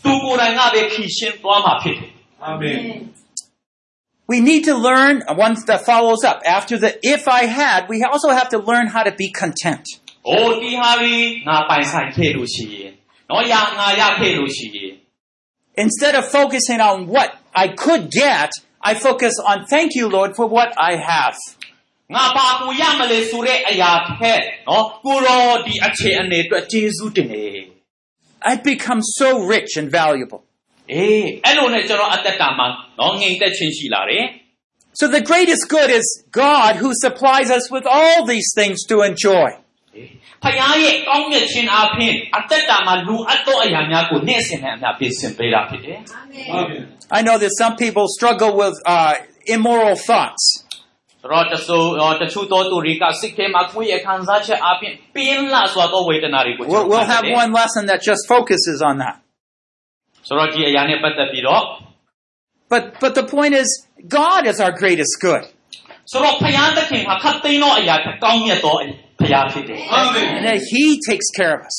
[0.00, 2.12] အေးအဲ့ဒီအရာဖရာသခင်သူကိုယ်တိုင်ကပဲဖြည့်ရှင်းသွားမှာဖြစ်တယ်
[4.32, 5.14] We need to learn
[5.46, 6.38] one that follows up.
[6.58, 9.84] After the if I had, we also have to learn how to be content.
[10.04, 12.92] ။အိုးဒီဟာရီငါပိုင်ဆိုင်ခဲ့လို့ရှိရင်
[13.30, 14.94] နော်ရငါရခဲ့လို့ရှိရင်
[15.84, 17.28] Instead of focusing on what
[17.64, 18.50] I could get,
[18.90, 21.36] I focus on thank you, Lord, for what I have.
[22.14, 27.44] ငါဘာကိုရမလဲဆိုတဲ့အရာထက်နော်ကိုရောဒီအခြေအနေအတွက်ကျေးဇူးတင်နေ
[28.50, 30.40] I become so rich and valuable.
[30.70, 32.66] ။အေးအဲ့လိုနဲ့ကျွန်တော်အသက်တာမှာ
[33.00, 34.24] နော်ငြိမ်သက်ခြင်းရှိလာတယ်
[35.00, 36.06] So the greatest good is
[36.44, 39.48] God who supplies us with all these things to enjoy.
[39.56, 40.08] ။အေး
[40.42, 45.98] ဖခင်ရဲ့ကောင်းမြတ်ခြင်းအပြင်အသက်တာမှာလူအပ်သောအရာများကိုနေ့စဉ်နဲ့အများပြင်ဆင်ပေးတာဖြစ်တယ်
[47.18, 49.14] I know that some people struggle with uh,
[49.56, 50.44] immoral thoughts.
[50.54, 50.69] ။ဆို
[51.32, 59.16] တော့တဆိုတော့တချို့သောသူတွေကစိတ်ထဲမှာကိုယ့်ရဲ့ခံစားချက်အပြင်ပြင်းလာစွာသောဝေဒနာတွေကို We'll, we'll have ကျွန်တော် one lesson that just focuses on that.
[60.28, 61.64] ဆိုတော့ဒီအရာနဲ့ပတ်သက်ပြီးတော့
[62.72, 63.68] But, but the point is,
[64.20, 65.42] God is our greatest good.
[66.12, 68.76] ဆိုတော့ဖခင်သခင်ဟာခတ်သိမ်းသောအရာတစ်ကောင်းမြတ်သော
[69.20, 69.80] ဖခင်ဖြစ်တယ်
[70.36, 71.76] And that He takes care of us.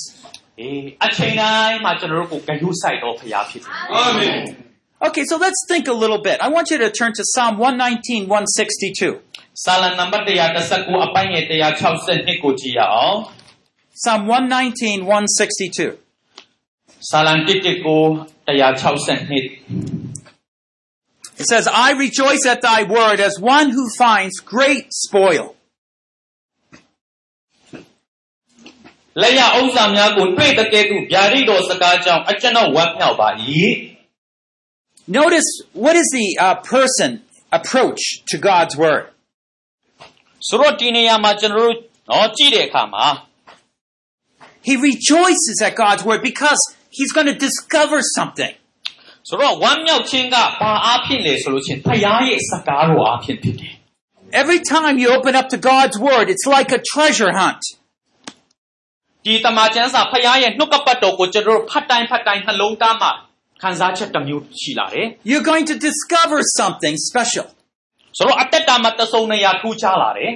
[0.58, 3.74] ။အေးအချိန်တိုင်းမှာကျွန်တော်တို့ကိုဂရုစိုက်သောဖခင်ဖြစ်တယ်
[5.05, 6.41] Okay, so let's think a little bit.
[6.41, 9.21] I want you to turn to Psalm 119, 162.
[13.95, 15.99] Psalm 119, 162.
[21.39, 25.57] it says, I rejoice at thy word as one who finds great spoil.
[35.20, 37.10] Notice what is the uh, person
[37.58, 39.06] approach to God's word?
[40.48, 41.76] ဆိုတော့ဒီနေရာမှာကျွန်တော်တို့
[42.10, 43.06] နော်ကြည့်တဲ့အခါမှာ
[44.68, 46.62] He rejoices at God's word because
[46.98, 48.54] he's going to discover something.
[49.30, 53.74] ဆိုတော့ဝမ်းမြောက်ခြင်းကဘာအားဖြင့်လဲဆိုလို့ချင်းဖရားရဲ့စကားတော်အားဖြင့်ဖြစ်တယ်
[54.42, 57.64] Every time you open up to God's word, it's like a treasure hunt.
[59.26, 63.12] ဒီတမန်ကျမ်းစာဖရားရဲ့နှုတ်ကပတ်တော်ကိုကျွန်တော်တို့ဖတ်တိုင်းဖတ်တိုင်းနှလုံးသားမှာ
[63.62, 67.48] ခံစားချက်တစ်မျိုးရှိလာတယ် You're going to discover something special.
[68.18, 70.32] ဆိုတော့အသက်တာမှာတဆုံနေရထူးခြားလာတယ်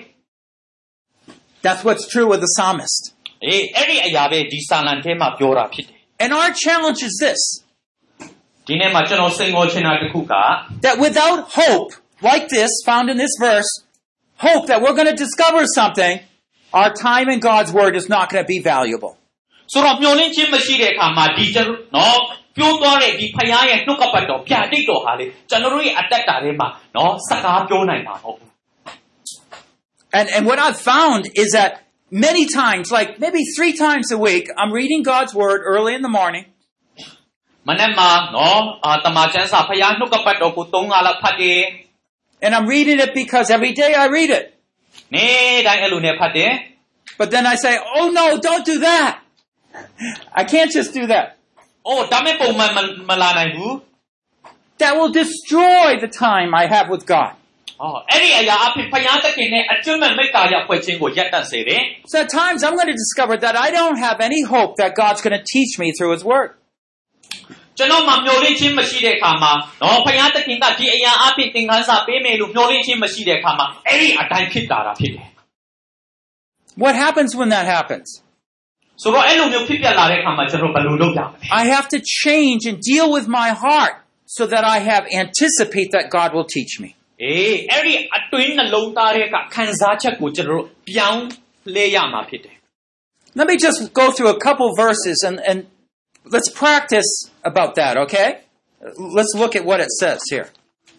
[1.66, 3.02] That's what's true with the psalmist.
[3.46, 7.42] အေးအဲ့ဒီအရာပဲဒီစာလံထဲမှာပြောတာဖြစ်တယ် And our challenge is this
[8.68, 10.34] ဒီနေ့မှာကျွန်တော်စိန်ခေါ်ချင်တာတစ်ခုက
[10.86, 11.90] that without hope,
[12.30, 13.72] like this found in this verse,
[14.48, 16.14] hope that we're going to discover something,
[16.80, 19.14] our time in God's word is not going to be valuable.
[19.74, 22.20] ဆိုတော့မျောလင်းခြင်းမရှိတဲ့အခါမှာဒီကျွန်တော်နော်
[22.58, 28.50] ပြောသွားတဲ့ဒီဖရားရဲ့နှုတ်ကပတ်တော်ပြတိတ်တော်ဟာလေကျွန်တော်တို့ရဲ့အသက်တာထဲမှာနော်စကားပြောနိုင်မှာမဟုတ်ဘူး
[30.20, 31.72] And, and what I've found is that
[32.12, 36.14] many times, like maybe three times a week, I'm reading God's word early in the
[36.20, 36.46] morning.
[37.68, 41.62] မနေ့မှာနော်အာတမန်ကျမ်းစာဖရားနှုတ်ကပတ်တော်ကို၃ငါလောက်ဖတ်တယ်
[42.44, 44.46] And I'm reading it because every day I read it.
[45.14, 46.52] နေ့တိုင်းအဲ့လိုနဲ့ဖတ်တယ်
[47.20, 49.12] But then I say, oh no, don't do that.
[50.34, 51.35] I can't just do that. ။
[51.88, 52.80] အိုးဒါမဲ့ပုံမှန်မ
[53.10, 53.74] မလာနိုင်ဘူး
[54.82, 57.32] That will destroy the time I have with God.
[57.82, 61.82] ။အော်အဲ့ဒီအရာအဖြစ်ဖယားတခင်နဲ့အကျွမ်းမဲ့မိတ္တာရဖွဲ့ခြင်းကိုရပ်တန့်စေတယ်
[62.12, 65.22] So at times I'm going to discover that I don't have any hope that God's
[65.26, 66.50] going to teach me through His Word.
[66.56, 75.28] ။ကျွန်တော်မှမျောလင့်ခြင်းမရှိတဲ့အခါမှာနော်ဖယားတခင်ကဒီအရာအဖြစ်သင်ခန်းစာပေးမယ်လို့မျောလင့်ခြင်းမရှိတဲ့အခါမှာအဲ့ဒီအတိုင်းဖြစ်တာတာဖြစ်တယ်
[76.84, 78.25] What happens when that happens? ။
[79.02, 83.94] ဆိုတော့အဲ့လိုမျိုးဖြစ်ပြလာတဲ့အခါမှာကျွန်တော်ဘယ်လိုလုပ်ရမလဲ I have to change and deal with my heart
[84.38, 86.90] so that I have anticipate that God will teach me.
[87.08, 91.24] ။အေးအဲ့ဒီအတွင်းနှလုံးသားတွေကခံစားချက်ကိုကျွန်တော်တို့ပြောင်း
[91.76, 92.56] လဲရမှာဖြစ်တယ်
[93.40, 95.60] Let me just go through a couple verses and, and
[96.34, 97.10] let's practice
[97.52, 98.30] about that, okay?
[99.18, 100.65] Let's look at what it says here. ။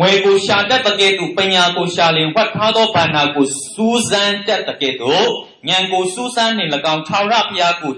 [0.00, 5.26] ငွေကိုရှာတတ်တဲ့ကဲ့သို့ပညာကိုရှာလင်ဝတ်ထားသောဘာနာကိုစူးစမ်းတတ်တဲ့ကဲ့သို့
[5.68, 7.92] ဉာဏ်ကိုစူးစမ်းနေ၎င်းထာဝရဘုရားကို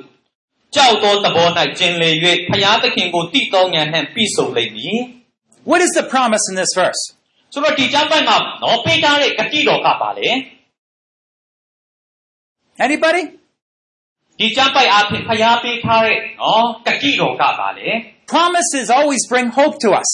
[0.75, 2.11] ကြောက်သောသဘော၌ကျင်လေ၍
[2.51, 4.99] ဘုရားသခင်ကိုတည်သောဉာဏ်နှင့်ပြည့်စုံလိမ့်မည်
[5.71, 7.03] What is the promise in this verse?
[7.53, 10.29] ဆိုတော့ဒီကျမ်းပိုင်းမှာနော်ပေးထားတဲ့ဂတိတော်ကပါလေ
[12.85, 13.23] Anybody?
[14.41, 17.89] ဒီကျမ်းပိုက်အဖြစ်ဘုရားပေးထားတဲ့နော်ဂတိတော်ကပါလေ
[18.35, 20.11] Promises always bring hope to us.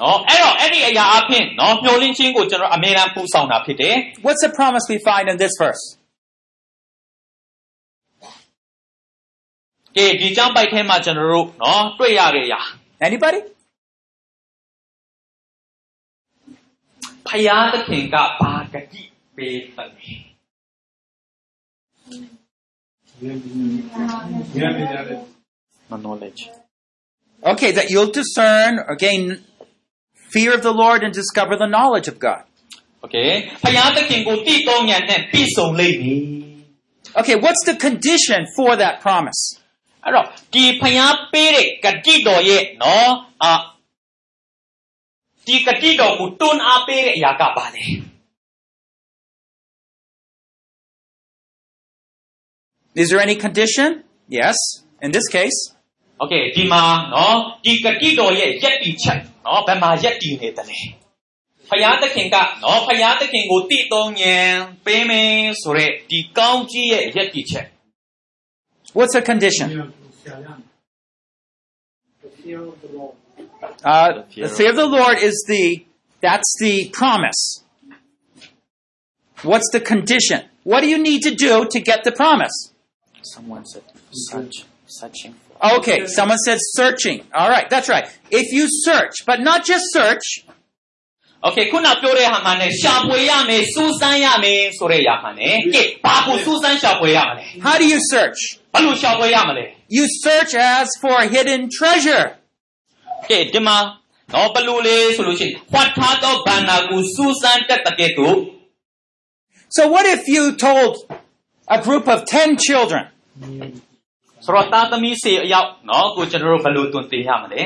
[0.00, 5.82] နော်အဲ့တော့အဲ့ဒီအရာအဖြစ်နော်မျှော်လင့်ခြင်းကိုကျွန်တော်အမြဲတမ်းပူဆောင်တာဖြစ်တယ် What's the promise we find in this verse?
[9.96, 12.60] ကဲဒီကျမ်းပိုက်ထဲမှာကျွန်တော်တို့နော်တွေ့ရတဲ့အရာ
[13.06, 13.40] Anybody?
[17.26, 19.02] ဖယားသခင်ကဘာဂတိ
[19.36, 20.10] ပေးတယ်လဲ
[26.04, 26.42] knowledge
[27.52, 29.22] Okay, that you'll discern or gain
[30.34, 32.42] fear of the Lord and discover the knowledge of God.
[33.04, 33.30] okay
[33.62, 36.20] ဖယားသခင်ကိုတည်သောဉာဏ်နဲ့ပြည့်စုံလိမ့်မည်
[37.20, 39.40] Okay, what's the condition for that promise?
[40.04, 43.54] အဲ့တော့ဒီဖယားပေးတဲ့ဂတိတော်ရဲ့နော်အာ
[45.46, 47.84] ဒီဂတိတော်ကိုတွန်းအားပေးတဲ့အရာကပါလေ
[53.02, 53.88] Is there any condition?
[54.28, 54.56] Yes,
[55.00, 55.58] in this case.
[56.22, 56.82] Okay ဒီမှာ
[57.14, 60.78] နော်ဒီဂတိတော်ရဲ့ယက်တီချက်နော်ဘယ်မှာယက်တီနေတယ်လဲ
[61.68, 64.54] ဖယားသခင်ကနော်ဖယားသခင်ကိုတည်တော်ဉာဏ်
[64.84, 65.32] ပေးမယ်
[65.62, 67.66] ဆိုရက်ဒီကောင်းကြီးရဲ့ယက်တီချက်
[68.98, 69.66] What's the condition?
[69.72, 69.86] Uh,
[72.22, 72.60] The fear
[74.42, 75.64] the of- fear of the Lord is the,
[76.20, 77.40] that's the promise.
[79.50, 80.40] What's the condition?
[80.64, 82.56] What do you need to do to get the promise?
[83.34, 83.84] someone said
[84.28, 84.56] search
[84.98, 85.43] searching for
[85.78, 87.22] Okay, someone said searching.
[87.34, 88.06] All right, that's right.
[88.30, 90.26] If you search, but not just search,
[91.48, 98.40] Okay ခုနပြောတဲ့ဟာမှနဲ့ရှာဖွေရမယ်စူးစမ်းရမယ်ဆိုတဲ့ຢာမှနဲ့ကဲဘာကိုစူးစမ်းရှာဖွေရမလဲ how do you search?
[98.72, 99.64] ဘာလို့ရှာဖွေရမလဲ
[99.96, 102.26] You search as for hidden treasure.
[103.30, 103.76] ကဲဒီမှာ
[104.34, 108.36] တော့ဘလို့လေဆိုလို့ရှိရင်ဖွက်ထားသောဘန္နာကိုစူးစမ်းတတ်တဲ့ကဲ့သို့
[109.76, 110.92] So what if you told
[111.76, 113.02] a group of 10 children,
[114.44, 117.62] ဆိုတော့တာသမီးစေအယောက်နော်ကိုကျွန်တော်တို့ဘလို့တွင်တင်ရမလဲ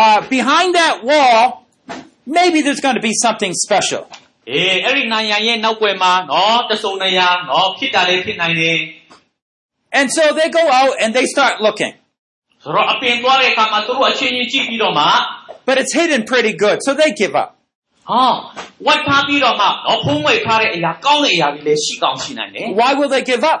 [0.00, 1.66] uh, behind that wall,
[2.26, 4.02] maybe there's going to be something special.
[4.50, 8.78] အေးအဲ့ဒီနိုင်ရန်ရဲ့နောက်ွယ်မှာနော်တစုံနေရာနော်ဖြစ်တာလေးဖြစ်နိုင်တယ်
[9.98, 11.92] And so they go out and they start looking.
[12.64, 15.06] ဆိုတော့အပင်သွားတဲ့အခါမှာသူတို့အချင်းချင်းကြည့်ပြီးတော့မှ
[15.68, 17.50] But it's hidden pretty good, so they give up.
[18.10, 18.24] ဟာ
[18.86, 23.60] ဝတ်ထားပြီးတော့မှနော်ဖုံးဝဲထားတဲ့အရာကောင်းတဲ့အရာတွေလည်းရှိကောင်းရှိနိုင်တယ် Why will they give up?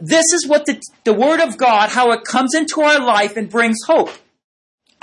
[0.00, 3.48] this is what the, the Word of God, how it comes into our life and
[3.48, 4.12] brings hope.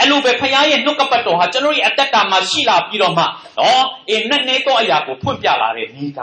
[0.02, 6.20] အဲ့လိုပဲဖခင်ရဲ့နှုတ်ကပတ်တော်ဟာကျွန်တော်ရဲ့အသက်တာမှာရှိလာပြီးတော့မှနော်အေးနဲ့နေတော့အရာကိုဖွင့်ပြလာတဲ့ဤက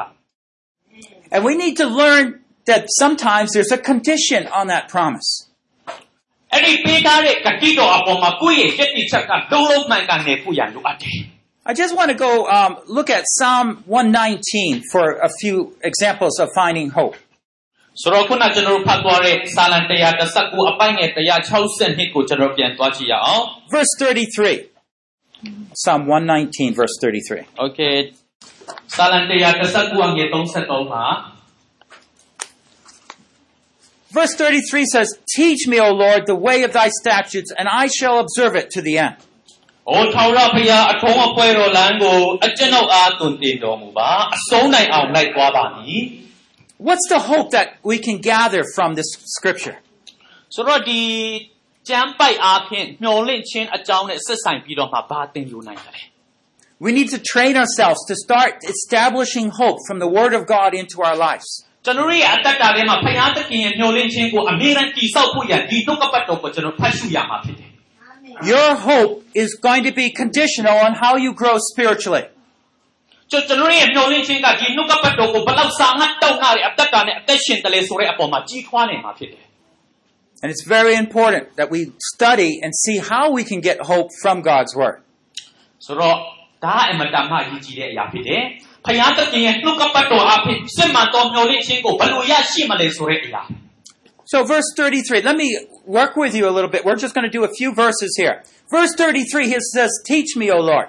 [1.35, 2.25] And we need to learn
[2.71, 5.31] that sometimes there's a condition on that promise.
[6.55, 11.19] အဲ့ဒီပေးထားတဲ့ဂတိတော်အပေါ်မှာကိုယ့်ရဲ့ယက်တိချက်ကလုံးလုံးမှန်ကန်နေဖို့ရန်လိုအပ်တယ်
[11.71, 16.51] I just want to go um, look at Psalm 119 for a few examples of
[16.55, 17.17] finding hope.
[18.03, 19.79] ဆိုတော့ခုနကျွန်တော်တို့ဖတ်သွားတဲ့စာလံ
[20.25, 21.11] 119အပိုင်းငယ်
[21.61, 23.43] 162ကိုကျွန်တော်ပြန်သွားကြည့်ရအောင်
[23.75, 24.71] Verse 33.
[25.81, 27.67] Psalm 119, verse 33.
[27.67, 27.97] Okay
[28.97, 29.19] စာလံ
[29.65, 31.07] 119အငယ်33မှာ
[34.17, 38.21] Verse 33 says, Teach me, O Lord, the way of thy statutes, and I shall
[38.25, 39.17] observe it to the end.
[39.85, 46.03] ။အိုထောင်ရဖျားအထုံးအပွဲတော်လမ်းကိုအကျွန်ုပ်အားသွန်သင်တော်မူပါအဆုံးနိုင်အောင်လိုက်သွားပါမည်
[46.89, 49.77] What's the hope that we can gather from this scripture?
[49.81, 51.01] ။ဆိုတော့ဒီ
[51.89, 56.03] ကျမ်းပိုက်အားဖြင့်မျော်လင့်ခြင်းအကြောင်းနဲ့ဆက်ဆိုင်ပြီးတော့မှဘာသင်ယူနိုင်တယ်လဲ
[56.85, 60.97] We need to train ourselves to start establishing hope from the Word of God into
[61.07, 61.49] our lives.
[61.65, 67.71] ။ကျွန်တော်ရဲ့အသက်တာထဲမှာဖျားသခင်ရဲ့မျော်လင့်ခြင်းကိုအမြဲတမ်းတည်ဆောက်ဖို့ရန်ဒီနှုတ်ကပတ်တော်ကိုကျွန်တော်ဖတ်ရှုရမှာဖြစ်တယ်
[68.53, 69.13] Your hope
[69.43, 72.38] is going to be conditional on how you grow spiritually. ။
[73.31, 79.45] ကျွန်တော်ရဲ့မျော်လင့်ခြင်းကဒီနှုတ်ကပတ်တော်ကိုဘယ်လောက်စာငတ်တောက်နာတဲ့အသက်တာနဲ့အသက်ရှင်တယ်လေဆိုတဲ့အပေါ်မှာကြီးထွားနေမှာဖြစ်တယ်
[80.43, 81.81] And it's very important that we
[82.15, 84.97] study and see how we can get hope from God's Word.
[85.41, 86.17] ။ဆိုတော့
[86.65, 88.43] ဒါအမတန်မှရည်ကြည်တဲ့အရာဖြစ်တယ်။
[88.87, 93.43] ဖယားသခင်ရဲ့နှုတ်ကပတ်တော်အဖြစ်စစ်မှန်သောမျှော်လင့်ခြင်းကိုဘယ်လိုရရှိမလဲဆိုတဲ့အရာ
[94.33, 95.49] So, verse 33, let me
[95.85, 96.83] work with you a little bit.
[96.83, 98.43] We're just going to do a few verses here.
[98.71, 100.89] Verse 33, he says, Teach me, O Lord.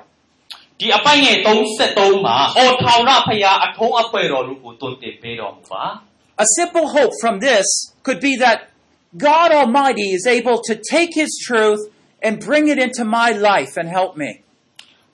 [0.79, 1.37] ဒီအပိုင်းငယ်
[1.81, 5.83] 33မှာအော်ထောင်ရဖယားအထုံးအဖွဲတော်လူကိုတွင်တင်ပေးတော်မူပါ
[6.45, 7.67] A simple hope from this
[8.05, 8.57] could be that
[9.29, 11.81] God Almighty is able to take His truth
[12.25, 14.31] and bring it into my life and help me.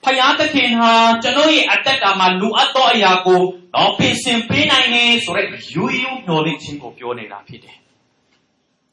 [0.04, 0.92] ဖယားသခင်ဟာ
[1.22, 3.40] ကျွန်တော်ရဲ့အသက်တာမှာလူအပ်သောအရာကို
[3.76, 7.76] တော့ပြင်ဆင်ပေးနိုင်တယ်ဆိုတဲ့ယူယူမျှော်လင့်ခြင်းကိုပြောနေတာဖြစ်တယ်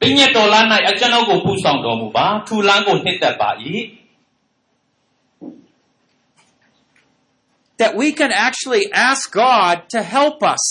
[0.00, 3.50] ပညတ်တော်လမ်း၌အကျွန်ုပ်ကိုပူဆောင်တော်မူပါထူလန်းကိုနှစ်သက်ပါ၏
[7.80, 10.62] That we can actually ask God to help us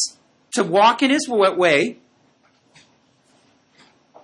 [0.56, 1.80] to walk in his wa- way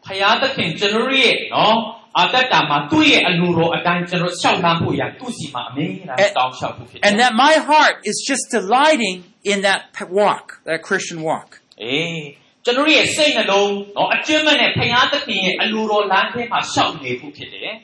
[0.06, 1.76] ဖ ယားသခင်ကျွန်တော်တို့ရဲ့နော်
[2.18, 9.16] အတ္တတာမှာသူ့ရဲ့အလိုတော်အတိုင်းကျွန်တော်ရှောက်လန်းဖို့ရသူ့စီမှာအမြဲတမ်းတောင်းလျှောက်ဖို့ဖြစ်တယ် And that my heart is just delighting
[9.52, 11.50] in that p- walk, that Christian walk.
[11.84, 12.22] အေး
[12.66, 17.76] ကျွန်တော်တို့ရဲ့စိတ်နှလုံးနော်အကျဉ်းမဲ့နဲ့ဖယားသခင်ရဲ့အလိုတော်လမ်းထဲမှာရှောက်နေဖို့ဖြစ်တယ်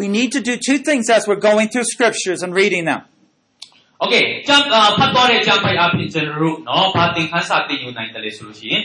[0.00, 3.17] We need to do two things as we're going through scriptures and reading them. ။
[4.02, 8.82] Okay ကျမ်းအာဖတ်တော်တဲ့ကျမ်းပိုက်အဖြစ်ကျွန်တော်တို့နော်ဘာသင်ခန်းစာသင်ယူနိုင်တယ်လဲဆိုလို့ရှိရင်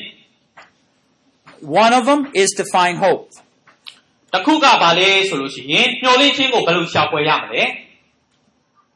[1.83, 3.25] One of them is to find hope.
[4.33, 7.63] တစ်ခုကဘာလဲဆိုလို့ရှိရင်မျှော်လင့်ခြင်းကိုဘယ်လိုရှာဖွေရမလဲ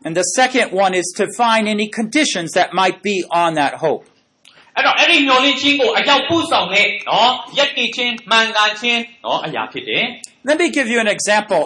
[0.06, 4.04] And the second one is to find any conditions that might be on that hope.
[4.10, 10.04] ။အဲ့တော့အဲ့ဒီမျှော်လင့်ခြင်းကိုအရောက်ပို့ဆောင်တဲ့နော်ယက်တည်ခြင်းမှန်ကန်ခြင်းနော်အရာဖြစ်တယ်
[10.50, 11.64] Let me give you an example.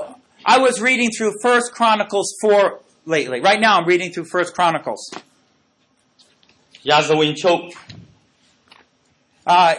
[0.54, 3.40] I was reading through First Chronicles 4 lately.
[3.50, 5.02] Right now I'm reading through First Chronicles.
[5.14, 7.62] ။ရာဇဝင်ချုပ်
[9.58, 9.76] Uh,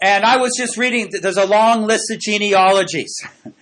[0.00, 3.12] and I was just reading, there's a long list of genealogies.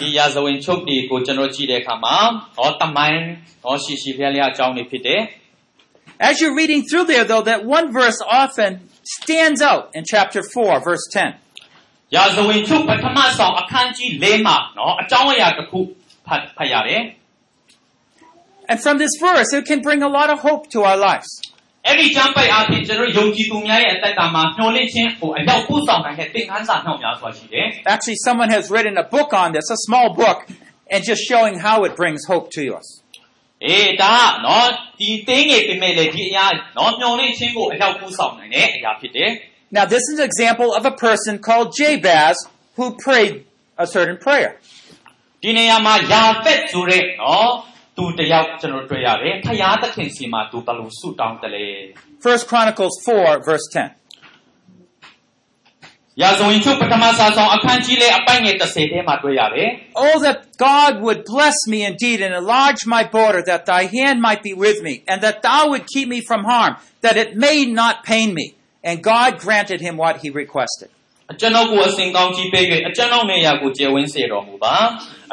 [0.00, 2.16] ဒီရာဇဝင်ချုပ်တွေကိုကျွန်တော်ကြည့်တဲ့အခါမှာ
[2.56, 3.22] ဟောတမိုင်း
[3.62, 5.22] ဟောရှိရှိဖျက်လျက်အကြောင်းတွေဖြစ်တယ်
[6.28, 8.70] As you're reading through there, though, that one verse often
[9.16, 11.34] stands out in chapter 4, verse 10.
[11.72, 15.78] ။ရာဇဝင်ချုပ်ပထမဆောင်အခန်းကြီး၄မှာနော်အကြောင်းအရာတစ်ခု
[16.26, 17.02] ဖတ်ဖတ်ရတယ်
[18.70, 21.30] And from this verse, it can bring a lot of hope to our lives.
[21.82, 30.38] ။အဲ့ဒီကျမ်းပိုက်အဖြစ်ကျွန်တော်ယုံကြည်သူများရဲ့အသက်တာမှာမျှော်လင့်ခြင်းကိုအရောက်ပို့ဆောင်နိုင်တဲ့သင်ခန်းစာနှောက်များစွာရှိတယ် Actually, someone has written a book on this, a small book,
[30.92, 32.86] and just showing how it brings hope to us.
[33.28, 34.68] ။အေးဒါကနော်
[35.00, 36.46] ဒီသိငယ်ပြင်မဲ့လေဒီအရာ
[36.78, 39.30] နော်မျှော်လင့်ခြင်းကိုအရောက်ပို့ဆောင်နိုင်တဲ့အရာဖြစ်တယ်
[39.76, 42.36] Now, this is an example of a person called Jabez
[42.76, 43.34] who prayed
[43.84, 44.50] a certain prayer.
[44.98, 47.50] ။ဒီနေရာမှာယာဖက်ဆိုတဲ့နော်
[47.96, 51.66] သူတယောက်ကျွန်တော်တွေ့ရတယ်။ဖယားသခင်စီမှာသူဘယ်လိုဆုတောင်းတယ်လဲ။
[52.26, 53.76] First Chronicles 4, verse 10.
[56.20, 59.68] ရာဇဝင်ချုပ်ပထမစာဆောင်အခန်းကြီးလေးအပိုင်ငယ်30ထဲမှာတွေ့ရတယ်
[60.04, 60.38] Oh, that
[60.68, 64.78] God would bless me indeed and enlarge my border, that thy hand might be with
[64.86, 66.72] me, and that thou would keep me from harm,
[67.04, 68.46] that it may not pain me.
[68.88, 70.90] And God granted him what he requested.
[71.31, 74.75] အကျွန်ုပ်ကိုအစဉ်ကောင်းကြီးပေး၍အကျွန်ုပ်နေရာကိုကျေဝင်းစေတော်မူပါ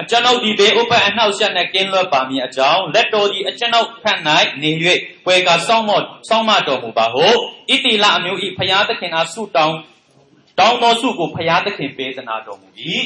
[0.00, 4.18] အကျွန်ုပ်ဒီဘေးဥပ္ပအနှောက်အယှက်နဲ့ကင်းလွတ်ပါမည်အကြောင်းလက်တော်ဒီအကျွန်ုပ်ဖက်၌
[4.62, 4.70] နေ၍
[5.26, 7.30] ဝေကစောင့်မော့စောင့်မတော်မူပါဟုဣ
[7.84, 9.76] တိလအမျိုးဤဖျားသခင်အားဆုတောင်း
[10.58, 12.68] တောင်းတော်ဆုကိုဖျားသခင်ပေးသနာတော်မူ၏。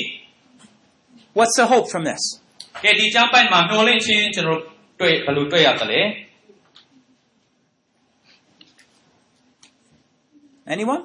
[1.37, 2.23] What's the hope from this?
[2.85, 4.61] ကဲဒီကျမ်းပိုက်မှာမျှော်လင့်ခြင်းကျွန်တော်
[5.01, 6.01] တွေ့ဘယ်လိုတွေ့ရသလဲ
[10.75, 11.03] Anyone?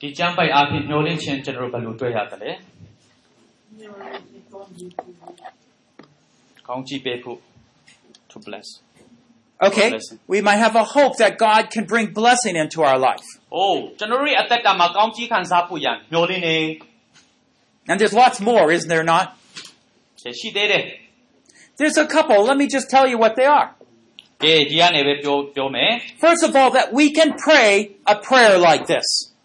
[0.00, 2.50] ဒီကျမ်းပိုက်အားဖြင့်မျှော်လင့်ခြင်းကျွန်တော်ဘယ်လိုတွေ့ရသလဲ
[6.66, 7.38] ကောင်းချီးပေးဖို့
[8.32, 8.68] to bless
[9.68, 10.18] Okay, Blessing.
[10.34, 13.26] we might have a hope that God can bring blessing into our life.
[13.40, 16.56] ။အိုးကျွန်တော်တို့ရဲ့အသက်ကမှာကောင်းကြီးခံစားဖို့ရန်မျှော်လင့်နေ
[17.90, 19.26] And there's lots more, isn't there not?
[20.22, 20.82] တယ်ရှိသေးတယ်
[21.78, 22.38] There's a couple.
[22.50, 23.68] Let me just tell you what they are.
[24.06, 25.90] ။ကဲဒီကနေပဲပြောပြောမယ်
[26.24, 27.68] First of all, that we can pray
[28.14, 29.35] a prayer like this. ။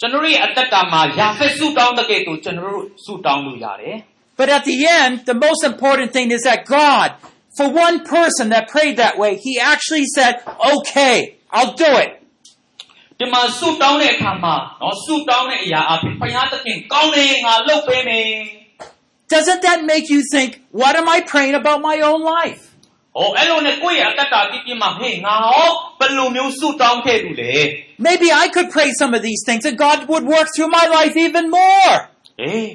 [0.00, 3.96] ကျွန်တော်တို့ရဲ့အသက်ကမှာယာဖက်ဆုတောင်းတဲ့ကဲ့သို့ကျွန်တော်တို့ဆုတောင်းလို့ရတယ်။
[4.38, 7.08] But at the end, the most important thing is that God,
[7.56, 10.32] for one person that prayed that way, he actually said,
[10.72, 11.16] okay,
[11.56, 12.10] I'll do it.
[13.18, 18.28] ဒီမှာဆုတောင်းတဲ့အခါမှာနော်ဆုတောင်းတဲ့အရာအဖြစ်ဘုရားသခင်ကောင်းတယ်ငါလုပ်ပေးမယ်
[19.34, 20.50] Doesn't that make you think,
[20.80, 22.73] what am I praying about my own life? ။
[23.16, 25.68] ဟောအဲ့လိုနဲ့ကိုယ့်ရဲ့အသက်တာတိတိမှာဟေးငါဟော
[26.00, 27.52] ဘယ်လိုမျိုးဆုတောင်းခဲ့သူလဲ
[28.08, 31.14] Maybe I could pray some of these things and God would work through my life
[31.26, 31.92] even more.
[32.20, 32.66] ။အေး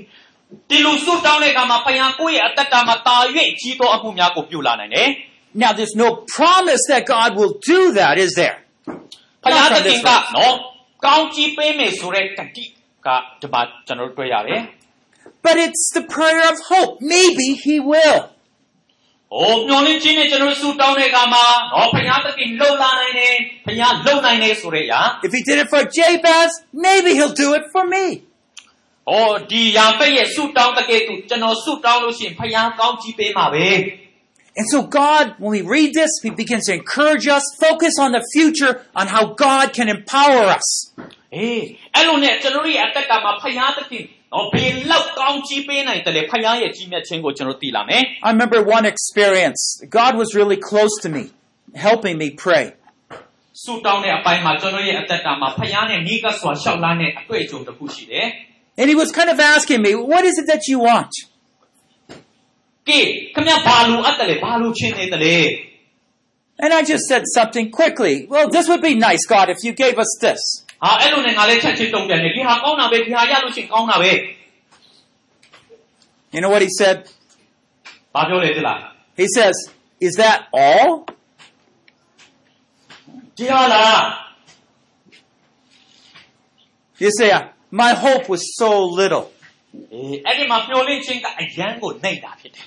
[0.70, 3.18] ဒီလိုဆုတောင်းတဲ့အခါမှာဘုရားကိုယ့်ရဲ့အသက်တာမှာတာ၍
[3.62, 5.10] ကြီးသောအမှုများကိုပြုလာနိုင်တယ်။
[5.64, 8.58] Now, there's no promise that God will do that, is there?
[9.44, 10.56] ဖယားသခင်ကနော်
[11.06, 12.66] ကောင်းကြီးပေးမယ်ဆိုတဲ့တတိ
[13.06, 13.08] က
[13.42, 14.62] ဒီမှာကျွန်တော်တို့တွေ့ရတယ်
[15.46, 16.92] But it's the prayer of hope.
[17.16, 18.36] Maybe He will. ။
[19.34, 21.44] ဟိုမျောလင်းခြင်းနဲ့ကျွန်တော်တို့ဆုတောင်းတဲ့အခါမှာ
[21.74, 23.36] နော်ဖယားသခင်လှုပ်လာနိုင်တယ်
[23.66, 26.52] ဖယားလှုပ်နိုင်တယ်ဆိုတဲ့အရာ If He did it for Jabez,
[26.86, 28.06] maybe He'll do it for me.
[29.10, 33.68] ဟောဒီရာဖက်ရဲ့ဆုတောင်းတဲ့ကဲ့သို့ကျွန်တော်ဆုတောင်းလို့ရှိရင်ဖယားကောင်းကြီးပေးမှာပဲ
[34.60, 38.24] And so God, when we read this, He begins to encourage us, focus on the
[38.36, 40.68] future, on how God can empower us.
[41.04, 41.62] ။အေး
[41.96, 44.19] အဲ့လိုနဲ့ကျွန်တော်တို့ရဲ့အသက်ကမှာဖယားသခင်နော်ဘယ်လောက်ကောင်းကြီးပေးနိုင်တယ်လဲဖယားရဲ့ကြီးမြတ်ခြင်းကိုကျွန်တော်သိလာမယ်
[48.23, 49.83] I remember one experience.
[49.91, 51.31] God was really close to me,
[51.75, 52.75] helping me pray.
[58.79, 61.11] And he was kind of asking me, what is it that you want?
[66.59, 68.27] And I just said something quickly.
[68.29, 70.65] Well, this would be nice, God, if you gave us this.
[70.84, 74.12] ဟာအဲ့လိုနဲ့ငါလည်းချက်ချင်းတုံ့ပြန်တယ်ဒီဟာကောင်းတာပဲဒီဟာရလို့ရှိရင်ကောင်းတာပဲ
[76.34, 76.98] You know what he said?
[78.16, 78.78] ဘာပြောလဲသိလား
[79.22, 79.56] He says,
[80.08, 80.90] Is that all?
[83.38, 84.02] ဒီဟာလား
[87.04, 87.42] You say, "Uh,
[87.82, 88.70] My hope was so
[89.02, 89.26] little.
[89.94, 92.66] အေးအဲ့ဒီမှာမျောလင့်ခြင်းကအယံကိုနှိပ်တာဖြစ်တယ်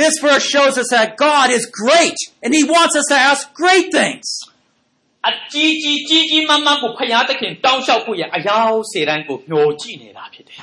[0.00, 3.86] This verse shows us that God is great and he wants us to ask great
[3.98, 4.26] things.
[5.28, 10.60] အကြီးကြီးကြီးကြီးမားမားကိုဖျားသခင်တောင်းလျှောက်ဖို့ရအယောက်စေတိုင်းကိုမျောကြည့်နေတာဖြစ်တယ်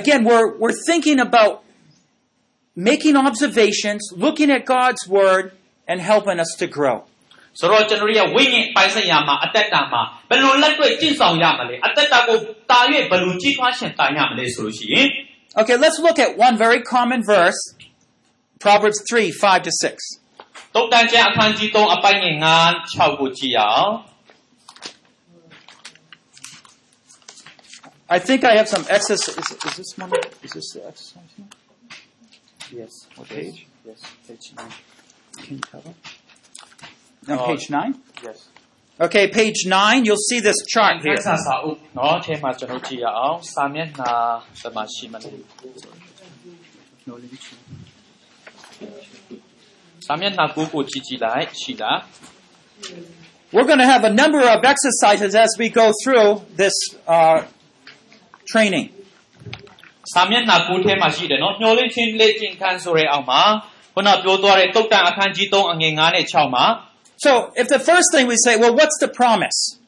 [0.00, 1.52] Again, we're, we're thinking about
[2.74, 5.44] making observations, looking at God's word,
[5.86, 6.96] and helping us to grow.
[7.60, 12.36] ဆိုတော့ကျွန်တော်တို့ရဲ့ဝိညာဉ်ပိုင်းဆိုင်ရာမှာအသက်တာမှာဘယ်လိုလက်တွေ့ကျင့်ဆောင်ရမလဲအသက်တာကို
[12.70, 12.80] တာ၍
[13.10, 15.06] ဘယ်လိုကြီးထွားရှင်တာရမလဲဆိုလို့ရှိရင်
[15.60, 17.60] Okay, let's look at one very common verse
[18.64, 20.25] Proverbs 3 5 to 6.
[20.76, 23.94] တုတ်တန်ကျမ်းအခန်းကြီး3အပိုင်းငယ်9 6ကိုကြည့်ရအောင်
[28.16, 29.36] I think I have some exercise.
[29.42, 30.10] Is, is this one?
[30.46, 31.30] Is this the exercise?
[31.36, 32.80] Here?
[32.80, 32.92] Yes.
[33.16, 33.58] What page?
[33.88, 34.68] Yes, page 9.
[35.44, 35.96] Can you tell it?
[37.28, 37.46] No, Oh.
[37.46, 37.94] page 9?
[38.26, 38.38] yes
[39.00, 41.20] Okay, page 9, you'll see this chart ဒီ here.
[41.26, 44.12] စာစာအုပ်เนาะအဲမှာကျွန်တော်ကြည့်ရအောင်စာမျက်နှာ
[44.62, 45.30] သမာရှိမလဲ
[53.51, 56.73] We're going to have a number of exercises as we go through this
[57.07, 57.43] uh,
[58.45, 58.89] training.
[67.17, 69.79] So if the first thing we say well what's the promise?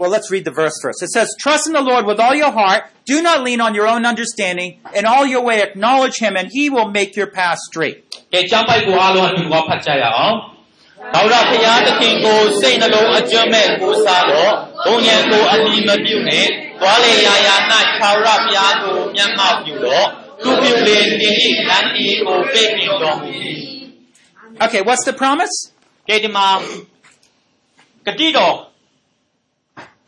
[0.00, 1.02] Well let's read the verse first.
[1.04, 3.86] It says trust in the Lord with all your heart, do not lean on your
[3.86, 7.96] own understanding, in all your way acknowledge him and he will make your path straight.
[8.32, 10.34] ကဲကျမ်းပိုက်ကိုအားလုံးအတူတူဖတ်ကြရအောင်။
[11.14, 14.52] ဒါဝရဖျားသခင်ကိုစိတ်နှလုံးအကျွမ်းမဲ့ကိုးစားတော့
[14.86, 16.46] ဘုံရန်ကိုအမိမပြုနဲ့
[16.80, 17.54] သွားလေရာရာ၌
[18.02, 20.06] ဒါဝရဖျားကိုမျက်မှောက်ပြုတော့
[20.42, 23.30] သူပြုလေနေဤလမ်းဤကိုပြည့်ပြည့်တော်မူ၏
[24.60, 25.73] Okay, what's the promise?
[26.08, 26.46] ကဲဒီမှာ
[28.06, 28.56] ဂတိတော်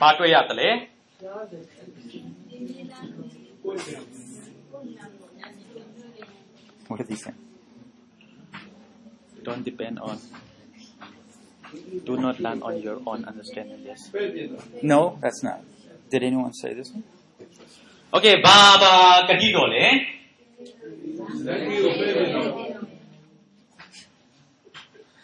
[0.01, 0.68] ဘာတွေ့ရသလဲ။
[6.88, 7.22] What is this?
[9.47, 10.16] Don't depend on
[12.09, 14.01] do not land on your own understanding yes.
[14.92, 15.59] No that's not.
[16.12, 16.88] Did anyone say this?
[16.94, 17.05] One
[18.16, 18.94] okay ဘာဘာ
[19.28, 19.84] ဂတိတော်လဲ။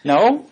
[0.05, 0.52] No?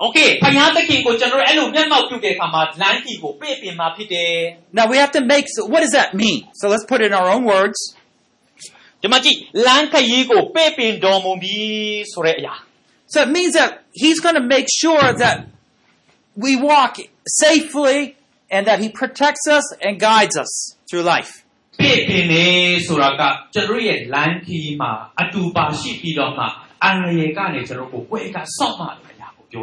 [0.00, 0.38] Okay,
[4.72, 6.48] Now we have to make, so what does that mean?
[6.54, 7.94] So let's put it in our own words.
[13.06, 15.46] So it means that he's going to make sure that
[16.34, 18.16] we walk safely
[18.50, 21.44] and that he protects us and guides us through life.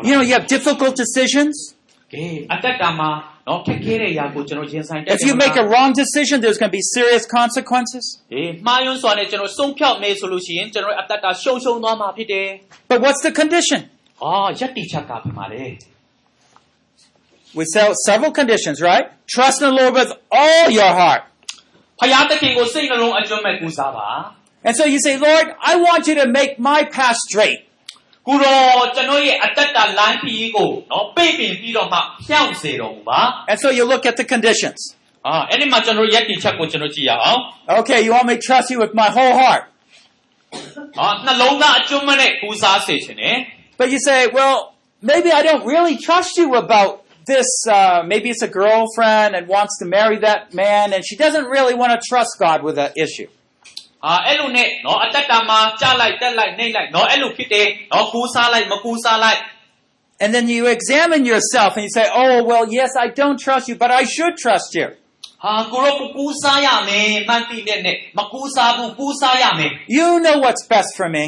[0.03, 1.75] You know, you have difficult decisions.
[5.07, 8.21] If you make a wrong decision, there's going to be serious consequences.
[12.87, 13.89] But what's the condition?
[17.55, 19.07] We sell several conditions, right?
[19.27, 21.23] Trust in the Lord with all your heart.
[24.63, 27.65] And so you say, Lord, I want you to make my path straight.
[28.28, 34.80] ကုတော်ကျွန်တော်ရဲ့အတက်တာလမ်းခရီးကိုနော်ပိတ်ပင်ပြီးတော့မှဖြောင့်စေတော်မူပါ And so you look at the conditions.
[35.26, 37.40] ။အာအဲ့ဒီမှာကျွန်တော်ယက်တိချက်ကိုကျွန်တော်ကြည့်ရအောင်
[37.80, 39.62] Okay, you want me to trust you with my whole heart.
[39.68, 43.36] ။အ ာနှလုံးသားအကျွမ်းမဲ့ကူစားစေခြင်းနဲ့
[43.78, 44.56] But you say, well,
[45.10, 46.90] maybe I don't really trust you about
[47.26, 47.48] this.
[47.68, 51.74] Uh, maybe it's a girlfriend and wants to marry that man, and she doesn't really
[51.74, 53.28] want to trust God with that issue.
[54.06, 59.40] အာအဲ့လိုနဲ့နော်အတက်တာမှာကြားလိုက်တက်လိုက်နှိမ့်လိုက်နော်အဲ့လိုဖြစ်တယ်နော်ကူစားလိုက်မကူစားလိုက်
[60.18, 63.76] And then you examine yourself and you say, oh, well, yes, I don't trust you,
[63.76, 64.88] but I should trust you.
[65.44, 71.24] ဟာကိုရောကူးစားရမယ်မှန်တိနဲ့နဲ့မကူးစားဘူးကူးစားရမယ် You know what's best for me.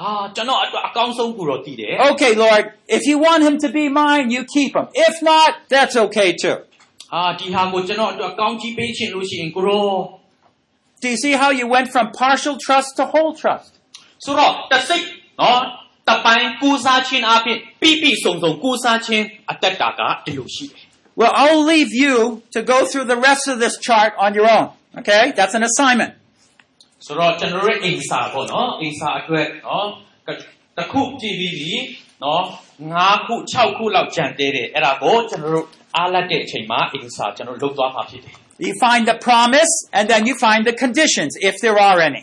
[0.00, 2.64] ဟာကျွန်တော်အတွက်အကောင်းဆုံးကိုတော့တည်တယ် Okay, Lord,
[2.96, 4.86] if you want him to be mine, you keep him.
[5.08, 6.56] If not, that's okay too.
[11.02, 13.70] Do you see how you went from partial trust to whole trust?
[14.24, 15.04] ဆိုတော့တစ်စိတ်
[15.40, 15.60] နော်
[16.08, 20.84] တပိုင်းကူစားခြင်းအပြင်ပြပြစုံစုံကူစားခြင်းအတ္တတာကဒီလိုရှိတယ်
[21.20, 22.14] Well, I'll leave you
[22.54, 24.66] to go through the rest of this chart on your own.
[25.00, 25.22] Okay?
[25.38, 26.12] That's an assignment.
[27.06, 29.86] ဆိုတော့ကျွန်တော်တို့ရဲ့အိမ်စာပေါ့နော်အိမ်စာအတွက်နော်
[30.26, 30.28] က
[30.76, 31.72] တစ်ခုကြည့်ပြီးပြီ
[32.22, 32.42] နော်
[32.94, 35.66] ၅ခု6ခုလောက်ကြံသေးတယ်အဲ့ဒါကိုကျွန်တော်တို့
[35.96, 42.22] အားလက်တဲ့အချိန်မှာအိမ်စာကျွန်တော်တို့လုပ်သွားမှာဖြစ်တယ် You find the promise and then you find the conditions, if there are any.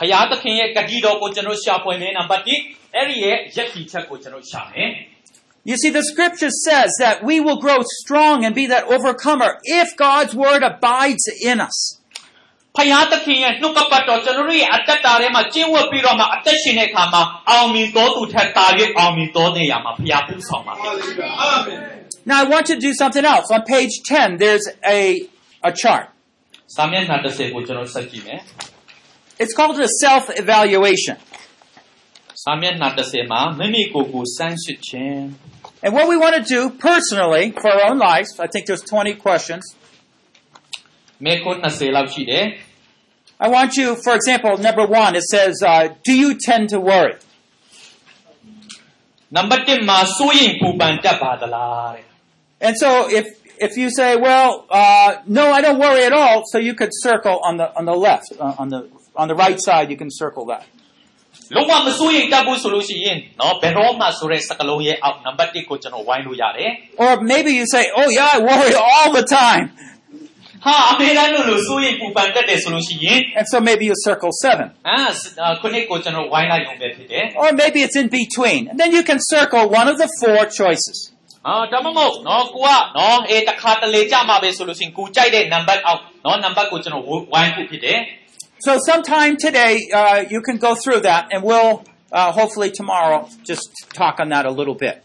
[0.00, 4.90] ဖယားသခင်ရဲ့ဂတိတော်ကိုကျွန်တော်ရှာဖွေမယ်နံပါတ်1အဲ့ဒီရဲ့ယက်တီချက်ကိုကျွန်တော်ရှာမယ်
[5.70, 9.50] You see, the scripture says that we will grow strong and be that overcomer
[9.80, 11.78] if God's word abides in us.
[12.76, 18.66] ဖယားသခင်ရဲ့နှုတ်ကပတ်တော်ကျွန်တော်တို့ရဲ့အတ္တတာထဲမှာကျင့်ဝတ်ပြီးတော့မှအသက်ရှင်တဲ့အခါမှာအောင်မြင်တော်သူထက်တာ၍
[18.98, 21.30] အောင်မြင်တော်တဲ့နေရာမှာဖယားပူဆောင်ပါဖြစ်တယ်
[22.26, 23.50] Now, I want you to do something else.
[23.50, 25.28] On page 10, there's a,
[25.68, 26.04] a chart.
[26.76, 28.40] စာမျက်နှာ30ကိုကျွန်တော်ဆက်ကြည့်မယ်
[29.42, 31.16] It's called a self evaluation.
[32.44, 35.22] စာမျက်နှာ30မှာမိမိကိုယ်ကိုစမ်းစစ်ခြင်း
[35.84, 39.14] And what we want to do personally for our own lives, I think there's 20
[39.26, 39.64] questions.
[41.24, 42.44] မေခွန်း20လောက်ရှိတယ်
[43.46, 47.16] I want you, for example, number one, it says, uh, Do you tend to worry?
[49.36, 52.04] နံပါတ်1မှာစိုးရင်ပူပန်တတ်ပါသလားတဲ့
[52.66, 52.88] And so
[53.18, 53.26] if,
[53.66, 57.40] if you say, Well, uh, no, I don't worry at all, so you could circle
[57.44, 60.46] on the, on the left, uh, on, the, on the right side, you can circle
[60.46, 60.64] that.
[61.56, 66.70] လုံးဝမစိုးရင်တတ်ဘူးဆိုလို့ရှိရင်နော်ဘယ်တော့မှဆိုတဲ့စကားလုံးရဲ့အောက်နံပါတ်1ကိုကျွန်တော်ဝိုင်းလို့ရတယ်
[67.04, 69.64] Or maybe you say, Oh, yeah, I worry all the time.
[70.64, 74.66] ဟာအမေရိကန်လို့လို့စိုးရင်ပူပန်တတ်တယ်ဆိုလို့ရှိရင် And so maybe you circle seven.
[74.88, 78.60] အာခုနှစ်ကိုကျွန်တော်ဝိုင်းလိုက်ရုံပဲဖြစ်တယ် Or maybe it's in between.
[78.70, 80.96] And then you can circle one of the four choices.
[81.46, 87.98] အာဒါမှမဟုတ်နော်ကိုကနော်အေးတစ်ခါတလေကြမှာပဲဆိုလို့ရှိရင်ကိုကြိုက်တဲ့နံပါတ်အောက်နော်နံပါတ်ကိုကျွန်တော်ဝိုင်းဖို့ဖြစ်တယ်
[88.66, 91.72] So sometime today, uh, you can go through that, and we'll
[92.12, 93.64] uh, hopefully tomorrow just
[94.00, 94.96] talk on that a little bit.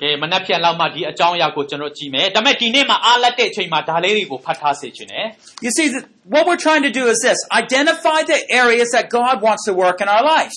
[0.00, 5.26] ကဲမနက်ဖြန်လောက်မှဒီအကြောင်းအရာကိုကျွန်တော်ကြည့်မယ်ဒါပေမဲ့ဒီနေ့မှာအားလက်တဲ့အချိန်မှာဒါလေးတွေကိုဖတ်ထားစေချင်တယ်
[5.64, 9.36] You see, th- what we're trying to do is this identify the areas that God
[9.46, 10.56] wants to work in our lives.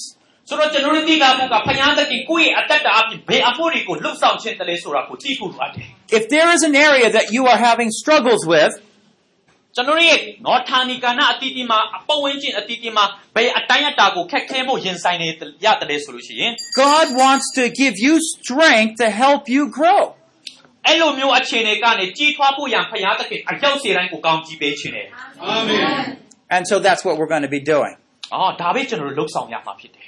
[0.49, 5.87] ဆိုတော့ကျွန်တော်တို့သိတာကဖယားတခင်ကိုယ့်ရဲ့အတ္တတာအပြင်ဘယ်အမှုတွေကိုလှုပ်ဆောင်ခြင်းတလဲဆိုတာကိုသိဖို့လိုအပ်တယ်
[6.17, 8.73] If there is an area that you are having struggles with,
[9.75, 15.27] ကျွန်တော်ရဲ့နော်ဌာနီကဏ္ဍအတီးတီးမှာအပဝင်းချင်းအတီးတီးမှာဘယ်အတိုင်းအတာကိုခက်ခဲမှုရင်ဆိုင်နေ
[15.65, 16.51] ရတယ်ဆိုလို့ရှိရင်
[16.85, 20.01] God wants to give you strength to help you grow.
[20.87, 25.07] အဲ့လိုမျိုးအခြေအနေကနေကြီးထွားဖို့ရန်ဖယားတခင်အရောက်စေတိုင်းကိုကောင်းကြည့်ပေးခြင်းတယ်
[26.55, 27.93] And so that's what we're going to be doing.
[28.19, 30.07] ။အော်ဒါပဲကျွန်တော်တို့လှုပ်ဆောင်ရမှာဖြစ်တယ်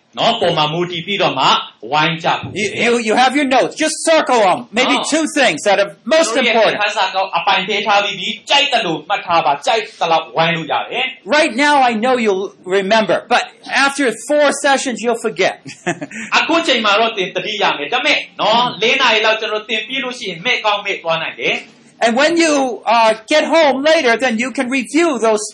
[0.18, 1.46] နော်ပုံမှာမူတည်ပြီးတော့မှ
[1.92, 3.72] ဝိုင်းကြဖို့ You, you, you have your notes.
[3.84, 4.58] Just circle them.
[4.78, 5.10] Maybe Oh.
[5.12, 6.80] two things that are most ကျွန်တော်ရဲ့ important.
[6.82, 11.04] ခန်းစာကအပိုင်ပေးထားပြီးပြီးကြိုက်တယ်လို့မှတ်ထားပါကြိုက်တယ်လို့ဝိုင်းလို့ရတယ်
[11.38, 12.46] Right now, I know you'll
[12.78, 13.42] remember, but
[13.86, 15.54] after four sessions, you'll forget.
[15.96, 21.54] ။အခုချိန်မှာတော့သင်တတိရမယ်။ဒါပေမဲ့နော်၄နာရီလောက်ကျွန်တော်သင်ပြီးလို့ရှိရင်မဲ့ကောင်းမဲ့သွားနိုင်တယ်။
[22.04, 22.54] and when you
[22.94, 25.44] uh, get home later, then you can review those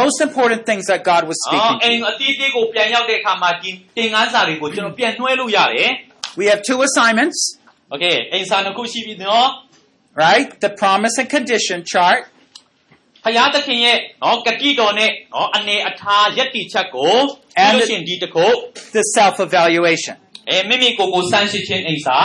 [0.00, 2.06] most important things that God was အော် speaking အိမ် to.
[2.10, 5.90] အတီးတီးကိုပြန်ရောက်တဲ့အခါမှာဒီသင်ခန်းစာတွေကိုကျွန်တော်ပြန်နှွှဲလို့ရတယ်
[6.40, 9.48] We have two assignments, ။ Okay အိမ်စာတစ်ခုရှိပြီနော်
[10.24, 10.48] right?
[10.64, 12.20] The promise and condition chart.
[12.24, 17.14] ။ဖယားသခင်ရဲ့နော်ကတိတော်နဲ့နော်အနေအထားယက်တီချက်ကို
[17.56, 18.46] ပြီးလို့ရှိရင်ဒီတစ်ခု
[18.96, 20.16] the self-evaluation.
[20.50, 22.18] အဲမိမိကိုယ်ကိုစမ်းစစ်ခြင်းအိမ်စာ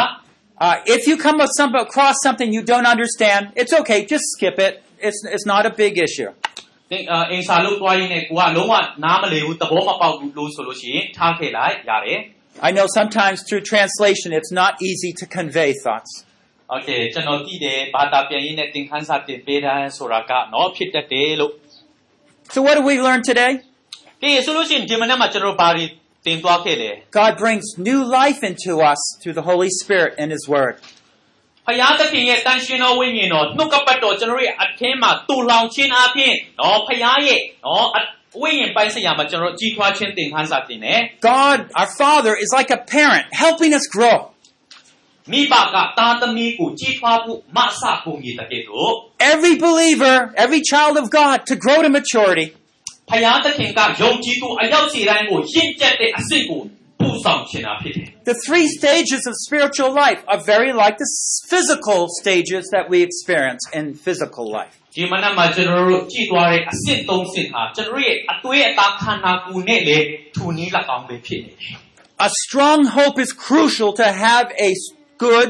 [0.62, 4.00] Uh, if you come with some, across something you don't understand, it's okay.
[4.14, 4.84] Just skip it.
[5.08, 6.32] It's, it's not a big issue.
[6.91, 8.74] သင်အာအိမ်စာလို့သွားရင်းနဲ့ကိုကလုံးဝ
[9.04, 12.20] နားမလည်ဘူးသဘောမပေါက်ဘူးလို့ဆိုလို့ရှိရင်ထားခဲ့လိုက်ရတယ်
[12.68, 21.54] I know sometimes through translation it's not easy to convey thoughts. ။ Okay ကျွန်တော်သိတယ်ဘာသာပြန်ရင်းနဲ့သင်ခန်းစာတင်ပေးတယ်ဆိုတာကနော်ဖြစ်တတ်တယ်လို့
[22.56, 23.52] So what did we learn today?
[24.24, 25.86] ကဲဆိုလို့ရှိရင်ဒီမနေ့မှာကျွန်တော်ဘာတွေ
[26.26, 26.90] တင်သွားခဲ့လဲ
[27.22, 30.76] God brings new life into us through the Holy Spirit and His Word.
[31.68, 38.00] ဖယားသခင်ရဲ့တန်ရှင်တော်ဝိညာဉ်တော်နှုတ်ကပတ်တော်ကျွန်တော်ရဲ့အထင်းမှာတူလောင်ခြင်းအပြင်နော်ဖယားရဲ့နော်အ
[38.41, 41.00] ဝိညာဉ်ပိုင်းဆိုင်ရာမှာကျွန်တော်ကြီးထွားခြင်းသင်ခန်းစာတင်တယ်
[41.32, 44.18] God, our Father, is like a parent helping us grow.
[45.32, 48.91] မိဘကသားသမီးကိုကြီးထွားဖို့မဆပုံရတဲ့ကဲ့သို့
[49.34, 50.16] Every believer,
[50.46, 52.48] every child of God, to grow to maturity,
[53.10, 56.62] ဖယားသခင်ကယုံကြည်သူအရောက်စီတိုင်းကိုရင့်ကျက်တဲ့အစစ်ကို
[57.00, 61.10] ပူဆောင်ခြင်းတာဖြစ်တယ် The three stages of spiritual life are very like the
[61.52, 64.76] physical stages that we experience in physical life.
[64.96, 70.06] ဒီမနက်မှာကျွန်တော်တို့ကြည့်သွားတဲ့အဆင့်၃ဆင့်ဟာကျွန်တော်တို့ရဲ့အသွေးအသားခန္ဓာကိုယ်နဲ့လည်း
[70.36, 71.76] ထူနီးလက်အောင်ပဲဖြစ်နေတယ်
[72.28, 74.72] A strong hope is crucial to have a
[75.26, 75.50] good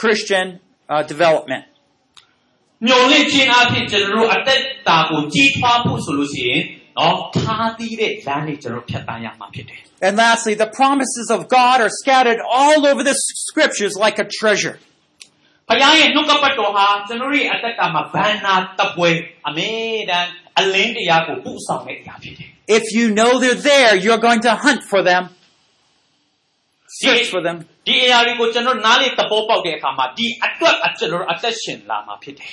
[0.00, 0.46] Christian
[0.92, 1.64] uh, development.
[1.70, 6.62] ။ညှို့လင့်ခြင်းအဖြစ်ကျွန်တော်တို့အသက်တာကိုကြီးထွားဖို့ဆိုလို့ရှိရင်
[6.98, 13.16] နော်ထားသီးတဲ့လမ်းလေးကျွန်တော်ဖြတ်တန်းရမှာဖြစ်တယ် And lastly, the promises of God are scattered all over the
[13.48, 14.76] scriptures like a treasure.
[14.82, 19.10] ။ဖခင်ရဲ့နှုတ်ကပတ်တော်ဟာကျွန်တော်တို့ရဲ့အသက်တာမှာဗန္နာတပွဲ
[19.48, 19.70] အမေ
[20.10, 20.26] တန်
[20.58, 22.48] အလင်းတရားကိုပို့ဆောင်တဲ့အရာဖြစ်တယ်
[22.78, 27.56] If you know they're there, you're going to hunt for them, ။ search for them.
[27.86, 32.52] ဒီအရာတွေကိုကျွန်တော်နားလေသဘောပေါက်တဲ့အခါမှာဒီအတွက်အကျွန်တော်အသက်ရှင်လာမှာဖြစ်တယ်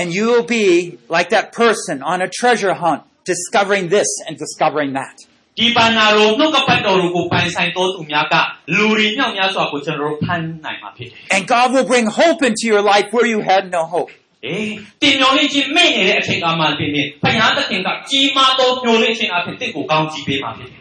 [0.00, 4.92] And you will be like that person on a treasure hunt, discovering this and discovering
[5.00, 5.16] that.
[5.22, 8.34] ။ဒီပန္နာရောနှုတ်ကပတ်တော်ကိုပိုင်ဆိုင်တော်သူများက
[8.76, 14.10] လူတွေမြောက်များစွာကိုကျွန်တော်တို့ဖန်နိုင်မှာဖြစ်တယ် And God will bring hope into your life where you had no hope.
[14.28, 14.72] ။အေး
[15.02, 20.80] တင်မျောလင့်ခြင်းမဲ့နေတဲ့အချိန်ကမှပြင်ပြင်ဖခင်သခင်ကကြီးမားသောမျောလင့်ခြင်းအဖြစ်တင့်ကိုကောင်းချီးပေးမှာဖြစ်တယ်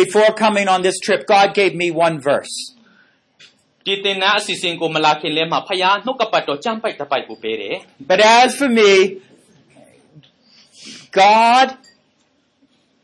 [0.00, 2.54] Before coming on this trip, God gave me one verse.
[2.64, 7.76] ။ဒီတင်နာအစီအစဉ်ကိုမလာခင်လဲမှာဖခင်နှုတ်ကပတ်တော်ကြမ်းပိုက်တစ်ပိုက်ကိုပေးတယ်
[8.10, 8.90] But as for me,
[11.12, 11.76] God,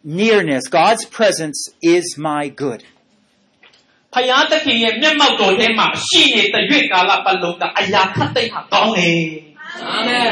[0.04, 2.84] nearness, God's presence is my good.
[2.88, 9.22] ။ဖခင်သခင်ရဲ့မျက်မှောက်တော်ထဲမှာရှိနေတဲ့ရွေ့ကာလပတ်လုံးကအရာခတ်သိမ်းဟာကောင်းတယ်။
[9.90, 10.30] အာမင်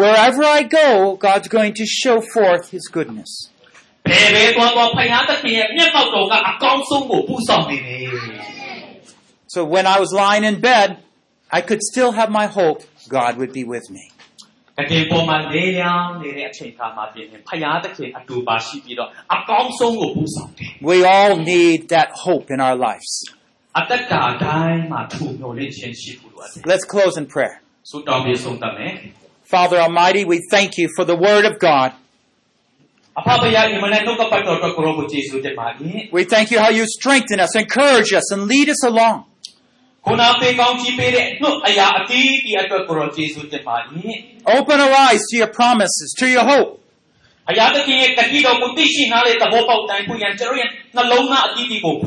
[0.00, 0.88] Wherever I go,
[1.26, 3.30] God's going to show forth His goodness.
[3.42, 8.02] ။ဘယ်ပဲသွားသွားဖခင်သခင်ရဲ့မျက်မှောက်တော်ကအကောင်းဆုံးကိုပူဆောင်နေတယ်
[9.54, 10.88] So when I was lying in bed,
[11.58, 12.78] I could still have my hope
[13.16, 14.15] God would be with me. ။
[14.78, 23.12] တကယ်ပေါ်မှာနေရောင်နေတဲ့အချိန်ခါမှာပြင်ရင်ဖခင်သခင်အတူပါရှိပြီးတော့အကောင်းဆုံးကိုပူဆောင်တယ် We all need that hope in our lives.
[23.48, 27.54] ။အသက်တာတိုင်းမှာထူမျှော်လင့်ခြင်းရှိဖို့လိုအပ်တယ် Let's close in prayer.
[27.72, 28.92] ။ဆုတောင်းပြီးဆုံးသတ်မယ်
[29.54, 31.90] Father Almighty, we thank you for the Word of God.
[31.96, 39.26] ။အဖဖခင်ဒီမနေ့နှုတ်ကပတ်တော်အတွက်ကိုရောကိုကျေးဇူးတင်ပါတယ် We thank you how you strengthen us, encourage us, and lead us along. ။
[44.45, 46.81] Open our eyes to your promises, to your hope.
[47.47, 49.59] Do na le tabo
[50.05, 50.17] pu
[51.29, 51.99] na ati ti ko.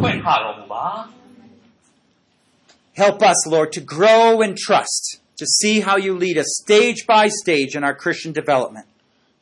[2.94, 7.28] Help us, Lord, to grow in trust, to see how you lead us stage by
[7.28, 8.86] stage in our Christian development.